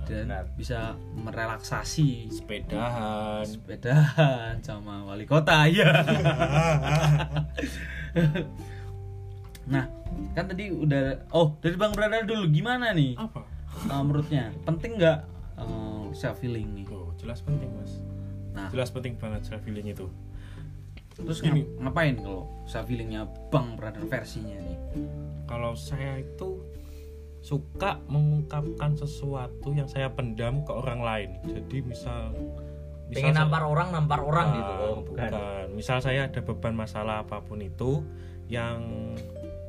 dan 0.07 0.31
benar. 0.31 0.47
bisa 0.55 0.95
merelaksasi 1.19 2.31
sepedahan 2.31 3.43
sepedahan 3.43 4.55
sama 4.63 5.03
wali 5.03 5.27
kota 5.27 5.67
ya. 5.67 5.91
nah, 9.73 9.91
kan 10.39 10.47
tadi 10.47 10.71
udah 10.71 11.27
oh, 11.35 11.59
dari 11.59 11.75
Bang 11.75 11.91
Breda 11.91 12.23
dulu 12.23 12.47
gimana 12.55 12.95
nih? 12.95 13.19
apa 13.19 13.56
uh, 13.85 14.01
menurutnya 14.01 14.51
penting 14.63 14.97
nggak 14.97 15.19
uh, 15.57 15.67
self 16.11 16.39
healing 16.39 16.73
nih? 16.73 16.87
oh 16.89 17.13
jelas 17.17 17.41
penting 17.41 17.69
mas 17.73 18.01
Nah, 18.51 18.73
jelas 18.73 18.89
penting 18.89 19.15
banget 19.15 19.45
self 19.45 19.61
healing 19.63 19.85
itu 19.87 20.09
terus 21.15 21.41
Gini. 21.41 21.61
ngap- 21.63 21.93
ngapain 21.93 22.15
kalau 22.19 22.41
self 22.65 22.87
healingnya 22.87 23.23
Bang 23.49 23.73
Brother 23.75 24.01
versinya 24.03 24.57
nih? 24.59 24.77
kalau 25.45 25.73
saya 25.73 26.19
itu 26.19 26.61
suka 27.39 28.01
mengungkapkan 28.07 28.93
sesuatu 28.93 29.71
yang 29.71 29.87
saya 29.87 30.09
pendam 30.09 30.61
ke 30.61 30.73
orang 30.73 30.99
lain 30.99 31.31
jadi 31.43 31.77
misal 31.81 32.33
pengen 33.09 33.23
saya- 33.31 33.39
nampar 33.39 33.63
orang 33.63 33.89
nampar 33.93 34.21
orang 34.21 34.47
Bukan, 34.47 34.59
gitu 34.59 34.73
oh 34.83 34.99
bukan, 35.05 35.31
bukan. 35.31 35.67
misal 35.73 35.99
saya 36.01 36.21
ada 36.25 36.41
beban 36.43 36.75
masalah 36.75 37.23
apa 37.23 37.39
pun 37.39 37.61
itu 37.61 38.03
yang 38.47 39.13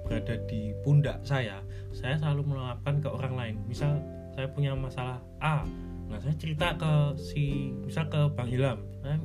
berada 0.07 0.39
di 0.47 0.71
pundak 0.81 1.19
saya 1.27 1.59
saya 1.91 2.15
selalu 2.15 2.55
meluapkan 2.55 3.03
ke 3.03 3.09
orang 3.11 3.33
lain. 3.35 3.55
Misal 3.67 3.99
saya 4.31 4.47
punya 4.49 4.71
masalah 4.73 5.19
A 5.43 5.67
nah 6.07 6.15
saya 6.23 6.31
cerita 6.39 6.71
ke 6.79 7.19
si 7.19 7.75
misal 7.83 8.07
ke 8.07 8.31
Bang 8.31 8.47
Ilham 8.47 8.79
saya 9.03 9.19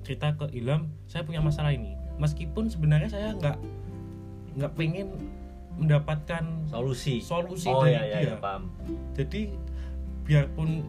cerita 0.00 0.32
ke 0.32 0.48
Ilham 0.56 0.88
saya 1.04 1.20
punya 1.28 1.44
masalah 1.44 1.76
ini. 1.76 1.92
Meskipun 2.16 2.72
sebenarnya 2.72 3.12
saya 3.12 3.36
nggak 3.36 3.60
nggak 4.56 4.72
pengen 4.72 5.20
mendapatkan 5.76 6.44
solusi. 6.70 7.18
solusi 7.20 7.68
oh 7.68 7.82
dari 7.82 7.98
iya 7.98 8.02
iya, 8.06 8.18
dia. 8.22 8.26
iya 8.32 8.36
paham. 8.38 8.72
Jadi 9.12 9.52
biarpun 10.24 10.86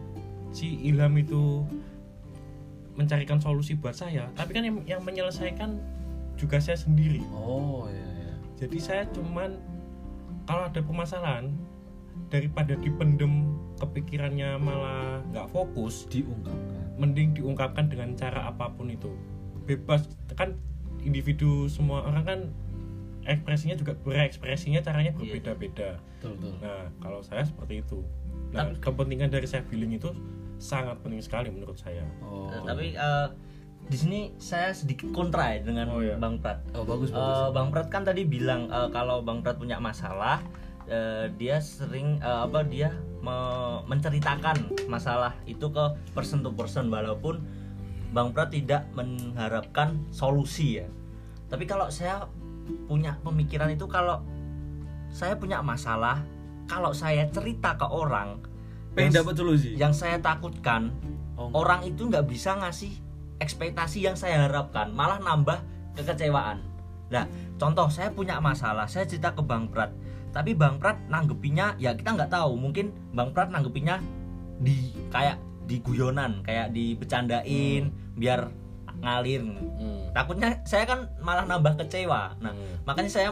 si 0.54 0.88
Ilham 0.88 1.12
itu 1.20 1.66
mencarikan 2.96 3.36
solusi 3.36 3.76
buat 3.76 3.92
saya 3.92 4.32
tapi 4.32 4.56
kan 4.56 4.64
yang, 4.64 4.80
yang 4.88 5.04
menyelesaikan 5.04 5.76
juga 6.40 6.56
saya 6.62 6.80
sendiri. 6.80 7.20
Oh 7.36 7.84
iya 7.92 8.00
iya. 8.00 8.15
Jadi 8.56 8.76
saya 8.76 9.02
cuman 9.10 9.60
kalau 10.44 10.64
ada 10.64 10.80
permasalahan 10.80 11.52
daripada 12.26 12.74
dipendem 12.74 13.52
kepikirannya 13.76 14.56
malah 14.56 15.20
nggak 15.26 15.46
fokus 15.46 16.08
Diungkapkan. 16.08 16.96
mending 16.96 17.32
diungkapkan 17.32 17.86
dengan 17.86 18.12
cara 18.12 18.48
apa 18.48 18.72
pun 18.72 18.88
itu 18.88 19.12
bebas 19.62 20.08
kan 20.32 20.56
individu 21.00 21.66
semua 21.66 22.02
orang 22.02 22.24
kan 22.24 22.40
ekspresinya 23.22 23.74
juga 23.74 23.92
berekspresinya 23.98 24.80
caranya 24.80 25.12
Iya. 25.12 25.18
berbeda-beda 25.18 25.90
Betul 26.16 26.32
betul. 26.38 26.56
Nah, 26.58 26.88
kalau 26.96 27.20
saya 27.20 27.42
seperti 27.42 27.84
itu. 27.84 28.00
Nah, 28.48 28.64
Tapi- 28.64 28.80
kepentingan 28.80 29.28
dari 29.28 29.44
self 29.44 29.66
healing 29.68 29.92
itu 29.92 30.08
sangat 30.56 30.96
penting 31.00 31.20
sekali 31.20 31.50
menurut 31.50 31.76
saya 31.76 32.00
oh 32.22 32.48
tapi 32.64 32.96
eh, 32.96 33.28
di 33.86 33.96
sini 33.96 34.20
saya 34.36 34.70
sedikit 34.70 35.10
kontra 35.10 35.54
ya 35.54 35.62
dengan 35.62 35.86
Oh, 35.88 36.00
iya. 36.00 36.16
Bang 36.16 36.38
Prat. 36.38 36.58
oh 36.74 36.82
bagus 36.82 37.10
bagus 37.10 37.54
Bang 37.54 37.70
Prat 37.70 37.86
kan 37.86 38.02
tadi 38.02 38.22
bilang 38.22 38.66
eh, 38.66 38.88
kalau 38.90 39.22
Bang 39.22 39.40
Prat 39.40 39.56
punya 39.56 39.78
masalah, 39.78 40.42
eh, 40.84 41.30
dia 41.32 41.58
sering 41.58 42.18
eh, 42.18 42.40
apa 42.42 42.62
dia 42.62 42.90
me- 43.18 43.82
menceritakan 43.86 44.58
masalah 44.86 45.38
itu 45.44 45.66
ke 45.68 45.84
person 46.12 46.42
to 46.42 46.50
person 46.50 46.88
walaupun 46.88 47.38
Bang 48.10 48.30
Prat 48.30 48.50
tidak 48.50 48.90
mengharapkan 48.92 50.02
solusi 50.10 50.80
ya. 50.80 50.86
Tapi 51.46 51.62
kalau 51.62 51.86
saya 51.86 52.26
punya 52.84 53.14
pemikiran 53.22 53.70
itu 53.70 53.86
kalau 53.86 54.18
saya 55.08 55.38
punya 55.38 55.62
masalah, 55.62 56.26
kalau 56.66 56.90
saya 56.90 57.30
cerita 57.30 57.78
ke 57.78 57.86
orang 57.86 58.42
pengen 58.92 59.12
yang- 59.12 59.16
dapat 59.22 59.34
solusi 59.36 59.70
yang 59.76 59.92
saya 59.92 60.18
takutkan 60.18 60.90
oh, 61.36 61.52
orang 61.54 61.84
itu 61.84 62.10
nggak 62.10 62.26
bisa 62.26 62.56
ngasih 62.56 62.90
ekspektasi 63.40 64.04
yang 64.04 64.16
saya 64.16 64.48
harapkan 64.48 64.90
malah 64.92 65.20
nambah 65.20 65.60
kekecewaan 65.94 66.62
nah 67.06 67.24
contoh 67.56 67.86
saya 67.86 68.10
punya 68.10 68.42
masalah 68.42 68.90
saya 68.90 69.06
cerita 69.06 69.30
ke 69.30 69.42
Bang 69.42 69.70
Prat 69.70 69.94
tapi 70.34 70.52
Bang 70.52 70.76
Prat 70.76 70.98
nanggepinya 71.08 71.78
ya 71.78 71.94
kita 71.94 72.12
nggak 72.12 72.28
tahu 72.28 72.58
mungkin 72.58 72.92
Bang 73.14 73.30
Prat 73.32 73.48
nanggepinya 73.48 74.02
di 74.60 74.92
kayak 75.08 75.38
di 75.66 75.80
guyonan 75.82 76.42
kayak 76.42 76.70
dibecandain 76.72 77.90
biar 78.16 78.50
ngalir 78.96 79.44
Hmm. 79.44 80.08
takutnya 80.16 80.56
saya 80.64 80.88
kan 80.88 81.04
malah 81.20 81.44
nambah 81.44 81.76
kecewa 81.76 82.36
nah 82.40 82.52
Hmm. 82.56 82.80
makanya 82.88 83.12
saya 83.12 83.28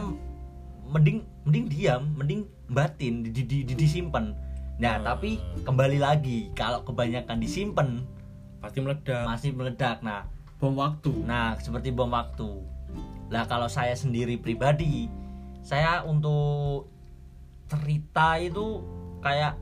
mending 0.85 1.25
mending 1.43 1.65
diam 1.67 2.13
mending 2.13 2.45
batin 2.69 3.25
di, 3.25 3.33
di, 3.33 3.65
di- 3.65 3.73
disimpan 3.73 4.37
nah 4.77 5.01
Hmm. 5.01 5.05
tapi 5.05 5.41
kembali 5.65 5.97
lagi 5.97 6.53
kalau 6.53 6.85
kebanyakan 6.85 7.41
disimpan 7.41 8.05
pasti 8.65 8.79
meledak. 8.81 9.23
Masih 9.29 9.51
meledak 9.53 9.97
nah. 10.01 10.25
Bom 10.57 10.73
waktu. 10.73 11.13
Nah 11.21 11.53
seperti 11.61 11.93
bom 11.93 12.09
waktu. 12.09 12.49
Lah 13.29 13.45
kalau 13.45 13.69
saya 13.69 13.93
sendiri 13.93 14.41
pribadi 14.41 15.05
saya 15.61 16.01
untuk 16.05 16.89
cerita 17.69 18.37
itu 18.37 18.81
kayak 19.21 19.57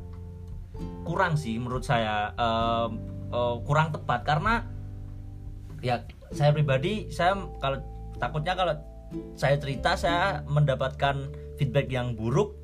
kurang 1.08 1.40
sih 1.40 1.56
menurut 1.60 1.84
saya 1.84 2.32
Em, 2.36 2.92
eh, 3.32 3.56
kurang 3.68 3.92
tepat. 3.92 4.24
Karena 4.24 4.64
ya 5.84 6.00
saya 6.32 6.56
pribadi 6.56 7.12
saya 7.12 7.36
kalau 7.60 7.84
takutnya 8.18 8.56
kalau 8.56 8.76
saya 9.36 9.60
cerita 9.60 9.94
saya 10.00 10.42
mendapatkan 10.48 11.30
feedback 11.60 11.92
yang 11.92 12.18
buruk 12.18 12.58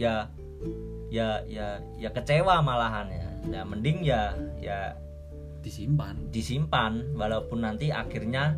ya 0.00 0.32
ya 1.12 1.44
ya 1.44 1.82
ya 1.98 2.08
kecewa 2.14 2.62
malahan 2.62 3.10
ya. 3.10 3.28
Ya 3.50 3.62
mending 3.64 4.04
ya 4.04 4.36
ya 4.60 4.94
disimpan 5.60 6.16
disimpan 6.28 7.14
walaupun 7.14 7.62
nanti 7.62 7.92
akhirnya 7.92 8.56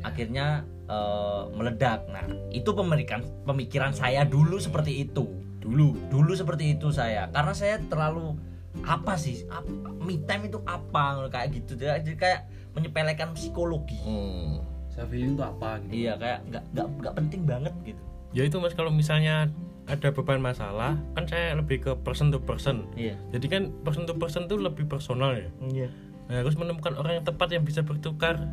akhirnya 0.00 0.62
eh, 0.88 1.42
meledak. 1.52 2.06
Nah, 2.08 2.24
itu 2.48 2.70
pemikiran 2.70 3.22
pemikiran 3.44 3.92
saya 3.92 4.24
dulu 4.24 4.56
seperti 4.58 5.04
itu. 5.04 5.26
dulu 5.58 5.92
Dulu 6.08 6.32
seperti 6.32 6.78
itu 6.78 6.88
saya. 6.94 7.28
Karena 7.28 7.52
saya 7.52 7.82
terlalu 7.90 8.38
apa 8.86 9.18
sih? 9.18 9.42
Apa, 9.50 9.68
me 9.98 10.22
time 10.22 10.46
itu 10.48 10.62
apa 10.64 11.26
kayak 11.28 11.48
gitu. 11.60 11.74
Jadi 11.76 12.14
kayak 12.14 12.46
menyepelekan 12.72 13.34
psikologi. 13.34 13.98
Hmm. 14.00 14.62
self 14.88 15.10
healing 15.10 15.38
itu 15.38 15.44
apa 15.46 15.78
gitu 15.86 15.92
Iya, 15.94 16.12
kayak 16.18 16.38
nggak 16.50 16.64
nggak 16.74 17.14
penting 17.14 17.42
banget 17.46 17.74
gitu. 17.86 18.02
ya 18.34 18.42
itu 18.42 18.58
mas 18.58 18.74
kalau 18.74 18.90
misalnya 18.90 19.46
ada 19.88 20.12
beban 20.12 20.38
masalah 20.38 21.00
kan 21.16 21.24
saya 21.24 21.56
lebih 21.56 21.80
ke 21.80 21.92
person 22.04 22.28
to 22.28 22.38
person. 22.44 22.84
Iya. 22.92 23.16
jadi 23.32 23.46
kan 23.48 23.62
person 23.82 24.04
to 24.04 24.14
person 24.20 24.44
tuh 24.46 24.60
lebih 24.60 24.84
personal 24.84 25.32
ya. 25.32 25.48
Iya. 25.64 25.88
Nah, 26.28 26.44
harus 26.44 26.60
menemukan 26.60 26.92
orang 27.00 27.20
yang 27.20 27.26
tepat 27.26 27.56
yang 27.56 27.64
bisa 27.64 27.80
bertukar 27.80 28.44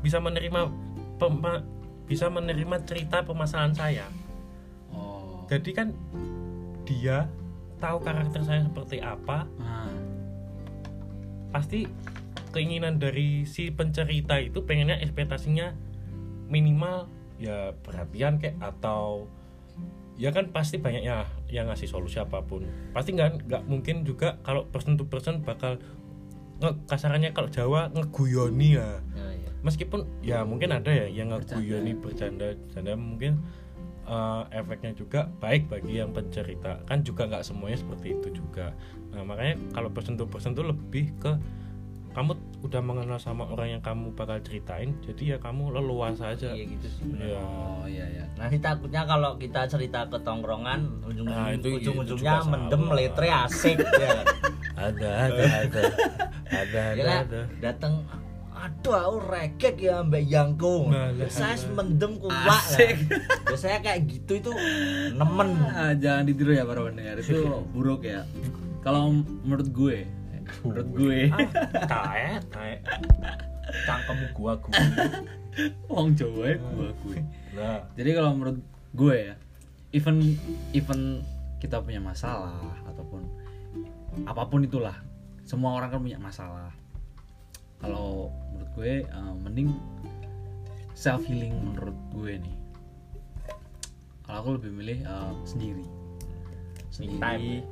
bisa 0.00 0.16
menerima 0.16 0.72
pema- 1.20 1.64
bisa 2.08 2.32
menerima 2.32 2.88
cerita 2.88 3.20
permasalahan 3.20 3.76
saya. 3.76 4.06
Oh. 4.88 5.44
Jadi 5.52 5.70
kan 5.76 5.92
dia 6.88 7.28
tahu 7.80 8.02
karakter 8.04 8.44
saya 8.44 8.60
seperti 8.66 9.00
apa 9.00 9.48
nah 9.56 9.88
pasti 11.50 11.88
keinginan 12.54 12.98
dari 13.02 13.42
si 13.48 13.74
pencerita 13.74 14.38
itu 14.38 14.62
pengennya 14.62 15.02
ekspektasinya 15.02 15.74
minimal 16.46 17.10
ya 17.42 17.74
perhatian 17.82 18.38
kayak 18.38 18.58
atau 18.58 19.26
ya 20.20 20.36
kan 20.36 20.52
pasti 20.52 20.76
banyak 20.76 21.00
ya 21.00 21.24
yang 21.48 21.72
ngasih 21.72 21.88
solusi 21.88 22.20
apa 22.20 22.44
pun. 22.44 22.68
Pasti 22.92 23.16
nggak 23.16 23.48
nggak 23.48 23.62
mungkin 23.64 24.04
juga 24.04 24.36
kalau 24.44 24.68
person 24.68 25.00
to 25.00 25.08
person 25.08 25.40
bakal 25.40 25.80
nge, 26.60 26.76
kasarannya 26.84 27.32
kalau 27.32 27.48
Jawa 27.48 27.88
ngeguyoni 27.88 28.76
ya. 28.76 29.00
Nah, 29.16 29.32
iya. 29.32 29.48
meskipun 29.64 30.04
ya 30.20 30.44
mungkin 30.44 30.76
ada 30.76 30.92
ya 30.92 31.08
yang 31.08 31.32
ngeguyoni 31.32 31.96
bercanda 31.96 32.52
bercanda. 32.52 32.92
Mungkin 33.00 33.40
eh, 34.04 34.42
efeknya 34.60 34.92
juga 34.92 35.32
baik 35.40 35.72
bagi 35.72 36.04
yang 36.04 36.12
pencerita. 36.12 36.84
Kan 36.84 37.00
juga 37.00 37.24
nggak 37.24 37.40
semuanya 37.40 37.80
seperti 37.80 38.12
itu 38.20 38.44
juga. 38.44 38.76
Nah 39.16 39.24
makanya 39.24 39.56
kalau 39.72 39.88
person 39.88 40.20
to 40.20 40.28
person 40.28 40.52
tuh 40.52 40.68
lebih 40.68 41.16
ke 41.16 41.32
kamu 42.12 42.36
udah 42.60 42.78
mengenal 42.78 43.16
sama 43.16 43.44
orang 43.46 43.72
yang 43.72 43.80
kamu 43.80 44.12
bakal 44.12 44.36
ceritain 44.38 44.92
jadi 45.00 45.22
ya 45.26 45.38
kamu 45.38 45.72
leluasa 45.72 46.30
aja 46.30 46.50
Iya 46.50 46.64
gitu 46.68 46.86
sih. 46.86 47.04
ya 47.14 47.38
oh 47.38 47.84
iya 47.84 48.04
iya. 48.06 48.24
Nanti 48.34 48.56
takutnya 48.56 49.02
kalau 49.02 49.34
kita 49.34 49.64
cerita 49.64 50.04
ke 50.04 50.18
tongkrongan 50.18 51.00
ujung 51.02 51.24
Nah, 51.24 51.50
itu- 51.50 51.72
itu 51.72 51.88
ujung-ujungnya 51.88 52.36
juga 52.36 52.50
mendem 52.50 52.82
salah. 52.82 52.94
letre 52.94 53.28
asik 53.28 53.76
ya. 53.80 54.10
ada 54.74 55.10
ada 55.26 55.42
ada. 55.58 55.82
Ada 56.46 56.82
ya 56.92 57.04
kan 57.04 57.24
datang 57.58 57.94
aduh 58.52 58.92
aku 58.94 59.16
rekek 59.26 59.76
ya 59.80 60.04
mbak 60.04 60.20
Yangko. 60.22 60.92
Nah, 60.92 61.08
saya 61.26 61.56
mendem 61.70 62.12
kuat 62.18 62.44
Asik. 62.46 63.08
biasanya 63.42 63.80
kayak 63.80 64.00
gitu 64.06 64.32
itu 64.36 64.52
nemen. 65.14 65.48
Ah, 65.64 65.96
jangan 65.96 66.28
ditiru 66.28 66.52
ya 66.52 66.68
para 66.68 66.84
pendengar. 66.84 67.16
Itu 67.16 67.40
buruk 67.72 68.04
ya. 68.04 68.28
Kalau 68.80 69.16
menurut 69.40 69.64
gue 69.66 70.04
menurut 70.62 70.88
gue. 70.94 71.20
Kaet 71.90 72.42
kaet 72.50 72.80
cangkemmu 73.86 74.26
gua 74.34 74.52
gua. 74.58 74.74
Wong 75.90 76.14
Jawa 76.14 76.42
ya 76.46 76.56
gue 76.58 76.88
gue 77.04 77.18
nah 77.58 77.82
jadi 77.98 78.10
kalau 78.14 78.38
menurut 78.38 78.58
gue 78.94 79.16
ya 79.18 79.34
even 79.90 80.38
even 80.70 81.26
kita 81.58 81.82
punya 81.82 81.98
masalah 81.98 82.62
ataupun 82.86 83.26
apa 84.24 84.46
pun 84.46 84.62
itulah 84.62 84.94
semua 85.44 85.74
orang 85.74 85.90
kan 85.90 85.98
punya 85.98 86.20
masalah. 86.22 86.70
Kalau 87.82 88.30
menurut 88.54 88.70
gue 88.78 88.92
eh, 89.02 89.34
mending 89.42 89.74
self 90.94 91.26
healing 91.26 91.50
menurut 91.58 91.96
gue 92.14 92.38
nih. 92.38 92.56
Kalau 94.22 94.36
aku 94.46 94.50
lebih 94.62 94.70
milih 94.70 94.98
eh, 95.02 95.32
sendiri. 95.42 95.86
Sendiri 96.94 97.66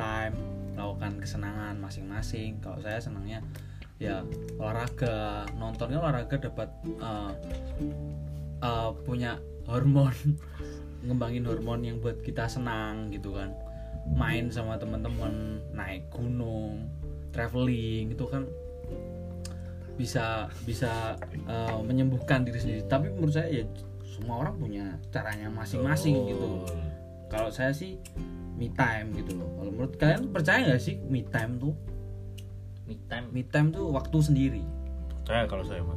time. 0.00 0.32
me 0.32 0.40
time 0.40 0.60
melakukan 0.80 1.12
kesenangan 1.20 1.74
masing-masing. 1.76 2.56
Kalau 2.64 2.80
saya 2.80 2.96
senangnya 2.96 3.44
ya 4.00 4.24
olahraga. 4.56 5.44
Nontonnya 5.60 6.00
olahraga 6.00 6.40
dapat 6.40 6.72
eh, 6.88 7.32
eh, 8.64 8.90
punya 9.04 9.36
hormon 9.68 10.16
ngembangin 11.04 11.44
hormon 11.44 11.84
yang 11.84 11.96
buat 12.00 12.24
kita 12.24 12.48
senang 12.48 13.12
gitu 13.12 13.36
kan. 13.36 13.52
Main 14.08 14.48
sama 14.48 14.80
teman-teman 14.80 15.60
naik 15.76 16.08
gunung 16.08 16.88
traveling 17.30 18.10
itu 18.10 18.24
kan 18.24 18.48
bisa 20.00 20.48
bisa 20.64 21.20
eh, 21.44 21.80
menyembuhkan 21.84 22.48
diri 22.48 22.56
sendiri. 22.56 22.82
Tapi 22.88 23.12
menurut 23.12 23.36
saya 23.36 23.52
ya 23.52 23.68
semua 24.00 24.48
orang 24.48 24.56
punya 24.56 24.84
caranya 25.12 25.52
masing-masing 25.52 26.32
gitu. 26.32 26.64
Kalau 27.30 27.52
saya 27.52 27.70
sih 27.70 28.00
me 28.60 28.68
time 28.70 29.16
gitu 29.16 29.40
loh. 29.40 29.48
Kalau 29.56 29.70
menurut 29.72 29.94
kalian 29.96 30.28
percaya 30.28 30.60
nggak 30.68 30.82
sih 30.84 31.00
me 31.00 31.24
time 31.24 31.56
tuh? 31.56 31.72
Me 32.84 32.94
time. 33.08 33.26
Me 33.32 33.42
time 33.42 33.72
tuh 33.72 33.88
waktu 33.88 34.16
sendiri. 34.20 34.62
Saya 35.24 35.48
kalau 35.48 35.64
saya 35.64 35.80
mas. 35.80 35.96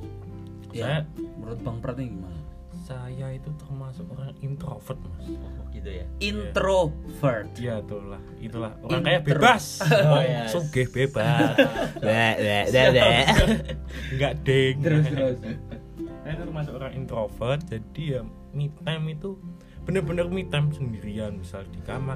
Ya 0.71 0.81
saya 0.81 0.99
menurut 1.37 1.59
bang 1.59 1.77
Prat 1.83 1.99
ini 1.99 2.15
gimana? 2.15 2.39
Saya 2.83 3.27
itu 3.31 3.49
termasuk 3.59 4.07
orang 4.15 4.31
introvert 4.39 4.99
mas. 5.03 5.27
Oh, 5.27 5.65
gitu 5.71 5.89
ya? 5.91 6.05
Introvert. 6.19 7.51
Iya 7.59 7.83
itulah, 7.83 8.21
itulah. 8.39 8.71
Orang 8.79 9.03
kaya 9.03 9.19
Intro. 9.19 9.27
bebas, 9.39 9.63
Oh, 10.11 10.23
yes. 10.23 10.49
sugih 10.51 10.87
bebas, 10.87 11.55
nggak 14.15 14.33
ding. 14.43 14.75
terus 14.79 15.05
terus. 15.07 15.37
Saya 16.23 16.31
itu 16.33 16.43
termasuk 16.47 16.73
orang 16.75 16.93
introvert, 16.95 17.61
jadi 17.67 18.03
ya 18.19 18.21
me 18.51 18.71
time 18.83 19.05
itu 19.11 19.35
bener-bener 19.83 20.27
me 20.27 20.43
time 20.47 20.71
sendirian, 20.71 21.35
misal 21.35 21.63
di 21.67 21.79
kamar 21.83 22.15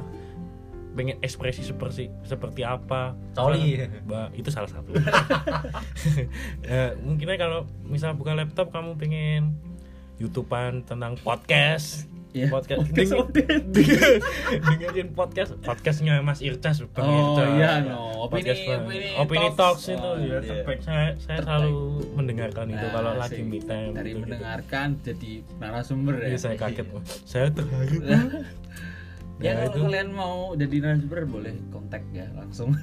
pengen 0.97 1.21
ekspresi 1.21 1.61
seperti 1.61 2.09
seperti 2.23 2.61
apa 2.61 3.13
Coli. 3.31 3.77
Itu 4.33 4.49
salah 4.49 4.67
satu 4.67 4.97
ya, 6.63 6.97
mungkin 7.05 7.29
kalau 7.37 7.59
misal 7.83 8.13
buka 8.13 8.33
laptop 8.33 8.69
kamu 8.69 8.97
pengen 8.97 9.53
youtubean 10.17 10.81
tentang 10.81 11.13
podcast 11.17 12.09
Iya, 12.27 12.51
podcast 12.51 12.85
podcast 12.85 13.11
update. 13.15 13.65
deng- 13.71 14.21
dengerin 14.67 15.09
podcast 15.11 15.57
podcastnya 15.59 16.19
Mas 16.19 16.37
Ircas 16.39 16.83
Bang 16.91 17.07
Oh, 17.07 17.33
Ircas. 17.33 17.49
iya, 17.55 17.71
no. 17.81 17.97
Opini- 18.19 18.29
Podcast 18.43 18.61
opini 18.67 19.07
opini 19.15 19.47
talks. 19.47 19.57
talks 19.57 19.83
itu 19.87 19.97
Oh, 20.03 20.13
ya 20.19 20.25
iya. 20.27 20.39
terbaik 20.43 20.81
saya 20.83 21.07
saya 21.17 21.39
selalu 21.39 21.73
mendengarkan 22.13 22.67
itu 22.67 22.77
Nah, 22.79 22.91
kalau 22.91 23.11
asik. 23.15 23.21
lagi 23.23 23.41
me 23.43 23.59
time 23.59 23.89
dari 23.89 24.11
gitu-gitu. 24.11 24.19
mendengarkan 24.19 24.87
jadi 25.01 25.31
narasumber 25.55 26.13
ya. 26.19 26.27
Iya, 26.27 26.37
saya 26.37 26.55
kaget 26.59 26.87
saya 27.23 27.47
terharu 27.49 27.97
ya 29.37 29.45
Ya, 29.47 29.53
kalau 29.63 29.69
itu. 29.69 29.79
kalian 29.85 30.09
mau 30.11 30.35
jadi 30.53 30.75
narasumber 30.81 31.19
boleh 31.25 31.53
kontak 31.69 32.01
ya 32.09 32.25
langsung. 32.33 32.73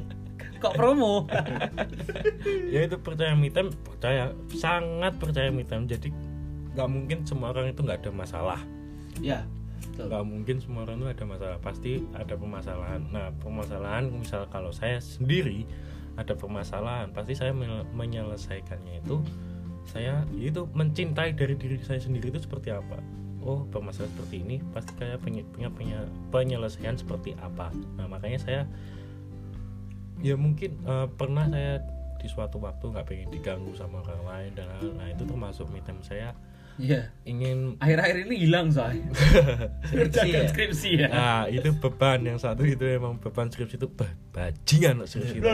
Kok 0.62 0.74
promo? 0.74 1.24
ya 2.74 2.84
itu 2.84 2.96
percaya 2.98 3.32
me 3.32 3.48
time 3.48 3.72
percaya 3.80 4.34
sangat 4.52 5.16
percaya 5.16 5.48
me 5.48 5.64
time 5.64 5.86
jadi 5.86 6.10
nggak 6.70 6.88
mungkin 6.88 7.18
semua 7.24 7.50
orang 7.50 7.70
itu 7.70 7.80
nggak 7.80 8.04
ada 8.04 8.12
masalah 8.12 8.60
ya. 9.18 9.42
Nggak 9.96 10.24
mungkin 10.24 10.56
semua 10.60 10.84
orang 10.84 11.00
itu 11.00 11.08
ada 11.10 11.24
masalah 11.24 11.56
pasti 11.58 11.92
ada 12.12 12.34
permasalahan 12.36 13.00
nah 13.08 13.32
permasalahan 13.36 14.08
misal 14.08 14.44
kalau 14.48 14.68
saya 14.70 15.00
sendiri 15.00 15.64
ada 16.16 16.36
permasalahan 16.36 17.08
pasti 17.10 17.32
saya 17.32 17.52
men- 17.52 17.88
menyelesaikannya 17.92 19.00
itu 19.00 19.20
saya 19.88 20.22
ya 20.36 20.46
itu 20.46 20.68
mencintai 20.70 21.32
dari 21.32 21.56
diri 21.56 21.80
saya 21.80 21.98
sendiri 21.98 22.28
itu 22.28 22.38
seperti 22.38 22.68
apa 22.70 23.00
oh 23.40 23.64
permasalahan 23.66 24.12
seperti 24.12 24.36
ini 24.40 24.56
pasti 24.70 24.92
kayak 24.94 25.18
punya 25.18 25.42
punya 25.46 25.68
punya 25.68 25.98
penyelesaian 26.28 26.94
seperti 26.94 27.32
apa 27.36 27.68
nah 27.94 28.04
makanya 28.04 28.38
saya 28.38 28.60
ya 30.20 30.36
mungkin 30.36 30.76
eh, 30.78 31.08
pernah 31.10 31.46
saya 31.46 31.80
di 32.16 32.28
suatu 32.28 32.60
waktu 32.60 32.84
nggak 32.86 33.06
pengen 33.06 33.28
diganggu 33.30 33.72
sama 33.72 34.00
orang 34.00 34.22
lain 34.22 34.50
dan 34.54 34.68
nah 34.94 35.08
itu 35.08 35.24
termasuk 35.24 35.66
me 35.68 35.80
time 35.80 36.00
saya 36.00 36.36
Iya. 36.78 37.12
ingin 37.28 37.76
Akhir-akhir 37.76 38.24
ini 38.24 38.40
hilang 38.40 38.72
soalnya. 38.72 39.04
Skripsi 39.92 40.28
ya? 40.32 40.40
skripsi 40.48 40.90
ya. 40.96 41.08
Nah 41.12 41.44
itu 41.44 41.76
beban 41.76 42.24
yang 42.24 42.40
satu 42.40 42.64
itu 42.64 42.80
emang 42.88 43.20
beban 43.20 43.52
skripsi 43.52 43.76
itu 43.76 43.84
ba- 43.90 44.16
bajingan 44.32 44.96
loh 44.96 45.04
skripsi. 45.04 45.44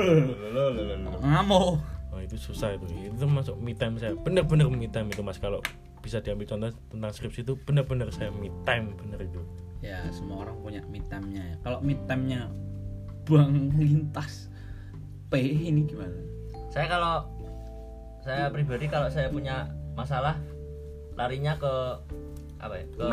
Ngamuk. 1.18 1.82
Oh 2.14 2.20
itu 2.22 2.36
susah 2.38 2.78
itu. 2.78 2.86
Itu 3.10 3.26
masuk 3.26 3.58
me 3.58 3.74
time 3.74 3.98
saya. 3.98 4.14
Bener-bener 4.14 4.70
me 4.70 4.86
time 4.86 5.10
itu 5.10 5.18
mas 5.20 5.36
kalau 5.36 5.58
bisa 6.06 6.22
diambil 6.22 6.46
contoh 6.46 6.70
tentang 6.88 7.10
skripsi 7.10 7.42
itu 7.42 7.58
bener-bener 7.66 8.06
saya 8.14 8.30
me 8.30 8.48
time 8.62 8.94
bener 8.94 9.26
itu. 9.26 9.42
Ya, 9.82 10.06
semua 10.14 10.46
orang 10.46 10.56
punya 10.62 10.80
me 10.86 11.02
time-nya 11.10 11.42
ya. 11.42 11.56
Kalau 11.66 11.82
me 11.82 11.98
time-nya 12.06 12.46
Bang 13.26 13.74
Lintas 13.74 14.46
P 15.26 15.42
ini 15.42 15.82
gimana? 15.82 16.36
saya 16.76 16.92
kalau 16.92 17.14
saya 18.20 18.52
pribadi 18.52 18.84
kalau 18.84 19.08
saya 19.08 19.32
punya 19.32 19.72
masalah 19.96 20.36
larinya 21.16 21.56
ke 21.56 21.72
apa 22.60 22.74
ya 22.76 22.84
ke 22.92 23.04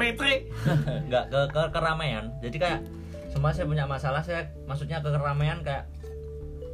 nggak 1.08 1.26
ke, 1.32 1.40
ke 1.48 1.62
keramaian 1.72 2.36
jadi 2.44 2.58
kayak 2.60 2.82
semua 3.32 3.56
saya 3.56 3.64
punya 3.64 3.88
masalah 3.88 4.20
saya 4.20 4.52
maksudnya 4.68 5.00
ke 5.00 5.08
keramaian 5.08 5.64
kayak 5.64 5.88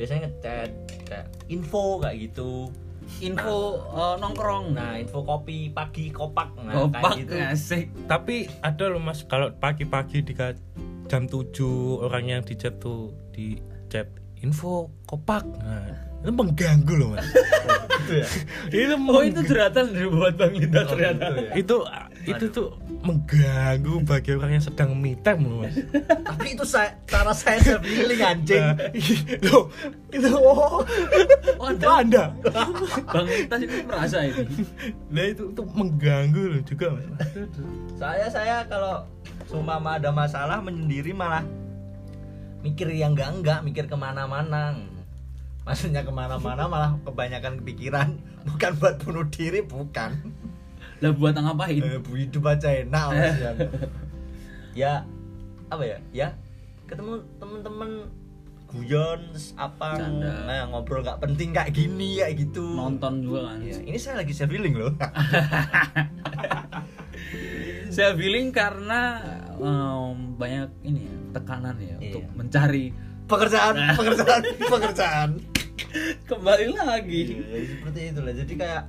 biasanya 0.02 0.34
ngechat 0.34 0.72
kayak 1.06 1.30
info 1.46 2.02
kayak 2.02 2.26
gitu 2.26 2.74
Info 3.20 3.82
eh, 3.94 4.16
nongkrong. 4.22 4.66
nah 4.74 4.96
info 4.96 5.26
kopi 5.26 5.74
pagi 5.74 6.14
kopak 6.14 6.54
nah 6.62 6.86
Gopak 6.86 7.02
kayak 7.02 7.20
gitu 7.26 7.36
asik. 7.36 7.86
Tapi 8.06 8.50
ada 8.62 8.86
loh 8.90 9.02
mas 9.02 9.26
kalau 9.26 9.50
pagi-pagi 9.54 10.22
di 10.22 10.34
jam 11.10 11.26
7 11.26 12.06
orang 12.06 12.24
yang 12.30 12.42
di 12.46 12.54
chat 12.54 12.78
tuh 12.78 13.14
di 13.34 13.58
chat 13.90 14.06
info 14.40 14.94
kopak. 15.10 15.44
Nah 15.60 16.09
itu 16.20 16.32
mengganggu 16.36 16.94
loh 17.00 17.16
mas. 17.16 17.28
itu 18.76 18.96
Oh 19.08 19.24
itu 19.24 19.40
jeratan 19.46 19.94
dari 19.96 20.08
buat 20.12 20.34
Bang 20.36 20.52
Lintas 20.52 20.86
ternyata. 20.92 21.26
itu 21.56 21.76
itu 22.28 22.46
tuh 22.52 22.76
mengganggu 23.00 24.04
bagi 24.04 24.36
orang 24.36 24.60
yang 24.60 24.64
sedang 24.64 24.92
me 25.00 25.16
time 25.24 25.48
loh 25.48 25.64
mas. 25.64 25.80
tapi 26.28 26.60
itu 26.60 26.66
saya 26.68 26.92
cara 27.08 27.32
saya 27.32 27.64
self 27.64 27.84
healing 27.88 28.20
anjing 28.20 28.60
Nah, 28.60 28.76
loh, 29.48 29.72
itu 30.12 30.28
oh, 30.36 30.84
Oh, 31.60 31.68
itu 31.72 31.88
anda, 31.88 32.36
anda. 32.44 32.52
Bang 33.08 33.28
Lintas 33.28 33.60
ini 33.64 33.78
merasa 33.88 34.18
ini. 34.28 34.44
Nah 35.08 35.24
itu 35.24 35.44
tuh 35.56 35.66
mengganggu 35.72 36.44
loh 36.52 36.62
juga 36.68 36.88
mas. 37.00 37.08
saya 37.96 38.28
saya 38.28 38.56
kalau 38.68 39.08
sumama 39.48 39.96
ada 39.96 40.12
masalah 40.12 40.60
menyendiri 40.60 41.16
malah 41.16 41.48
mikir 42.60 42.92
yang 42.92 43.16
enggak 43.16 43.32
enggak 43.40 43.60
mikir 43.64 43.86
ke 43.88 43.96
mana-mana 43.96 44.76
maksudnya 45.62 46.02
ke 46.02 46.10
mana-mana 46.10 46.66
malah 46.66 46.92
kebanyakan 47.02 47.60
kepikiran 47.60 48.18
bukan 48.46 48.72
buat 48.76 48.96
bunuh 49.00 49.26
diri 49.28 49.62
bukan 49.62 50.12
Lah 51.00 51.12
buat 51.12 51.32
ngapain? 51.32 51.80
eh, 51.80 51.96
bu 51.98 52.12
hidup 52.14 52.44
aja 52.46 52.76
enak 52.76 53.08
ya. 53.12 53.32
ya 54.76 54.94
apa 55.68 55.84
ya 55.84 55.98
ya 56.12 56.28
ketemu 56.86 57.22
temen-temen 57.38 57.92
guyon 58.68 59.20
terus 59.32 59.56
apa 59.56 59.96
Canda. 59.96 60.46
nah 60.46 60.68
ngobrol 60.68 61.02
nggak 61.02 61.20
penting 61.20 61.50
kayak 61.52 61.72
gini 61.72 62.20
kayak 62.20 62.38
gitu 62.40 62.62
Nonton 62.70 63.22
juga 63.22 63.50
kan. 63.50 63.58
Ya, 63.62 63.78
ini 63.80 63.98
saya 63.98 64.20
lagi 64.20 64.30
self 64.30 64.50
healing 64.50 64.76
loh 64.76 64.94
Saya 67.90 68.14
feeling 68.14 68.50
karena 68.50 69.18
em, 69.58 70.38
banyak 70.38 70.70
ini 70.84 71.00
ya, 71.04 71.16
tekanan 71.34 71.76
ya 71.76 71.88
Iya. 71.90 71.98
untuk 72.00 72.24
mencari 72.36 72.86
pekerjaan 73.30 73.76
pekerjaan 73.94 74.42
pekerjaan 74.58 75.30
kembali 76.26 76.68
lagi. 76.76 77.22
Iya, 77.40 77.46
ya 77.46 77.66
seperti 77.70 78.00
itulah. 78.12 78.34
Jadi 78.34 78.54
kayak 78.58 78.84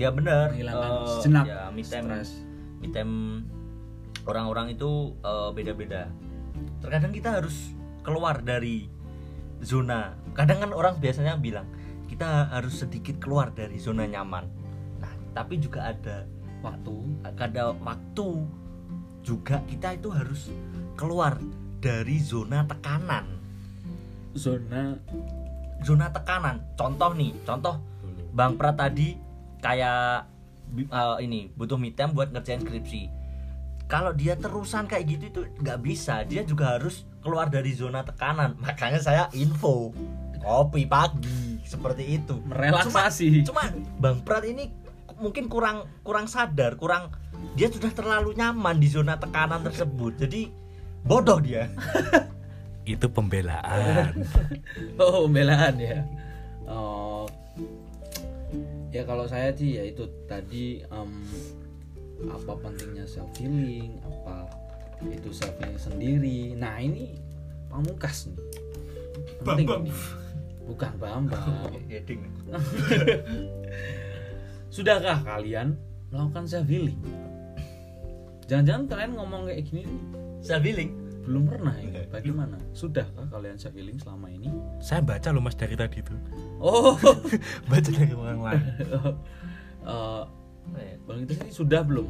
ya 0.00 0.08
benar. 0.10 0.46
Menghilangkan 0.52 0.90
eh, 0.90 1.06
sejenak 1.20 1.44
ya, 1.46 1.60
me 1.70 2.88
time 2.90 3.14
orang-orang 4.24 4.74
itu 4.74 5.12
eh, 5.20 5.50
beda-beda. 5.52 6.08
Terkadang 6.80 7.12
kita 7.12 7.38
harus 7.38 7.76
keluar 8.02 8.40
dari 8.40 8.90
zona. 9.62 10.16
Kadang 10.34 10.64
kan 10.64 10.70
orang 10.72 10.98
biasanya 10.98 11.36
bilang 11.38 11.68
kita 12.08 12.50
harus 12.50 12.82
sedikit 12.82 13.20
keluar 13.20 13.52
dari 13.54 13.78
zona 13.78 14.08
nyaman. 14.08 14.48
Nah, 14.98 15.12
tapi 15.36 15.62
juga 15.62 15.92
ada 15.94 16.26
Waktu 16.62 16.94
ada 17.42 17.74
waktu 17.82 18.46
juga 19.26 19.58
kita 19.66 19.98
itu 19.98 20.14
harus 20.14 20.46
keluar 20.94 21.34
dari 21.82 22.22
zona 22.22 22.62
tekanan. 22.62 23.41
Zona 24.34 24.98
Zona 25.82 26.08
tekanan. 26.14 26.62
Contoh 26.78 27.10
nih, 27.12 27.34
contoh 27.42 27.82
Bang 28.32 28.56
Prat 28.56 28.78
tadi 28.78 29.18
kayak 29.60 30.24
eh, 30.78 31.16
ini 31.20 31.50
butuh 31.52 31.76
me 31.76 31.92
time 31.92 32.14
buat 32.14 32.30
ngerjain 32.30 32.62
skripsi. 32.62 33.02
Kalau 33.90 34.14
dia 34.16 34.38
terusan 34.38 34.88
kayak 34.88 35.04
gitu 35.04 35.24
itu 35.28 35.40
nggak 35.60 35.78
bisa. 35.84 36.24
Dia 36.24 36.46
juga 36.46 36.78
harus 36.78 37.04
keluar 37.20 37.52
dari 37.52 37.74
zona 37.76 38.06
tekanan. 38.06 38.56
Makanya 38.64 39.02
saya 39.02 39.24
info 39.36 39.92
kopi 40.42 40.86
pagi 40.88 41.60
seperti 41.66 42.18
itu. 42.18 42.40
merelaksasi. 42.46 43.46
Cuma, 43.46 43.68
cuma 43.68 43.84
Bang 44.00 44.18
Prat 44.24 44.46
ini 44.46 44.70
mungkin 45.18 45.46
kurang 45.46 45.86
kurang 46.02 46.26
sadar, 46.26 46.74
kurang 46.74 47.14
dia 47.54 47.70
sudah 47.70 47.90
terlalu 47.94 48.34
nyaman 48.34 48.78
di 48.78 48.88
zona 48.88 49.18
tekanan 49.18 49.66
tersebut. 49.66 50.18
Jadi 50.18 50.50
bodoh 51.04 51.42
dia. 51.42 51.68
Itu 52.82 53.06
pembelaan. 53.08 54.12
Oh, 55.00 55.26
pembelaan 55.26 55.78
ya. 55.78 56.02
Oh. 56.66 57.26
Ya 58.92 59.02
kalau 59.02 59.24
saya 59.24 59.48
sih 59.52 59.80
ya 59.80 59.88
itu 59.88 60.04
tadi 60.26 60.84
em, 60.84 61.10
apa 62.28 62.52
pentingnya 62.60 63.08
self 63.08 63.32
healing, 63.38 63.96
apa 64.04 64.50
itu 65.08 65.32
self 65.32 65.56
healing 65.58 65.80
sendiri. 65.80 66.40
Nah, 66.54 66.76
ini 66.76 67.16
pamungkas 67.66 68.28
nih. 68.28 68.38
Penting 69.42 69.66
Bambang. 69.66 69.82
ini. 69.86 69.92
Bukan 70.62 70.92
Bambang. 71.00 71.72
Heading. 71.90 72.20
Sudahkah 74.74 75.20
kalian 75.24 75.76
melakukan 76.08 76.44
self 76.48 76.68
healing? 76.68 77.00
Jangan-jangan 78.48 78.84
kalian 78.88 79.12
ngomong 79.16 79.42
kayak 79.48 79.62
gini 79.64 79.82
nih, 79.86 80.00
Self 80.42 80.64
healing. 80.64 80.90
belum 81.22 81.46
pernah 81.46 81.76
ini. 81.78 81.91
Bagaimana? 82.12 82.60
Sudahkah 82.72 83.24
kalian 83.26 83.56
self 83.56 83.72
healing 83.72 83.96
selama 83.96 84.28
ini? 84.28 84.52
Saya 84.78 85.00
baca 85.00 85.32
loh 85.32 85.40
mas 85.40 85.56
dari 85.56 85.72
tadi 85.72 85.98
itu. 85.98 86.12
Oh, 86.60 86.92
Baca 87.72 87.88
dari 87.88 88.12
orang 88.12 88.40
lain. 88.40 88.62
Eh, 89.82 90.94
Bang 91.02 91.26
itu 91.26 91.34
ini 91.34 91.50
sudah 91.50 91.82
belum 91.82 92.06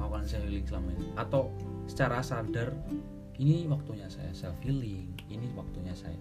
melakukan 0.00 0.24
self 0.24 0.40
healing 0.40 0.64
selama 0.64 0.88
ini? 0.94 1.06
Atau 1.20 1.52
secara 1.84 2.24
sadar 2.24 2.72
ini 3.36 3.68
waktunya 3.68 4.08
saya 4.08 4.32
self 4.32 4.56
healing, 4.64 5.12
ini 5.28 5.52
waktunya 5.52 5.92
saya 5.92 6.16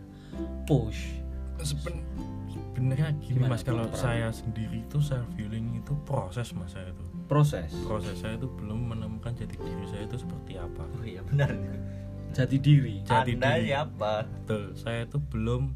push. 0.68 1.16
Seben- 1.64 2.04
sebenarnya 2.52 3.14
gini 3.22 3.38
Gimana 3.40 3.56
mas 3.56 3.64
kalau 3.64 3.86
saya 3.94 4.28
sendiri 4.34 4.84
itu 4.84 4.98
self 5.00 5.30
healing 5.38 5.78
itu 5.78 5.94
proses 6.04 6.52
mas 6.52 6.74
saya 6.74 6.90
itu 6.90 7.06
Proses. 7.30 7.70
proses 7.86 8.18
saya 8.20 8.36
itu 8.36 8.50
belum 8.60 8.92
menemukan 8.92 9.32
jati 9.32 9.56
diri 9.56 9.86
saya 9.88 10.04
itu 10.04 10.18
seperti 10.20 10.58
apa 10.58 10.84
Oh 10.84 11.06
iya 11.06 11.22
benar. 11.24 11.54
Jati 12.34 12.58
diri. 12.58 12.96
Jati 13.02 13.32
Anda 13.34 13.50
diri. 13.54 13.70
siapa? 13.70 14.14
betul 14.26 14.64
saya 14.74 15.06
itu 15.06 15.22
belum 15.24 15.70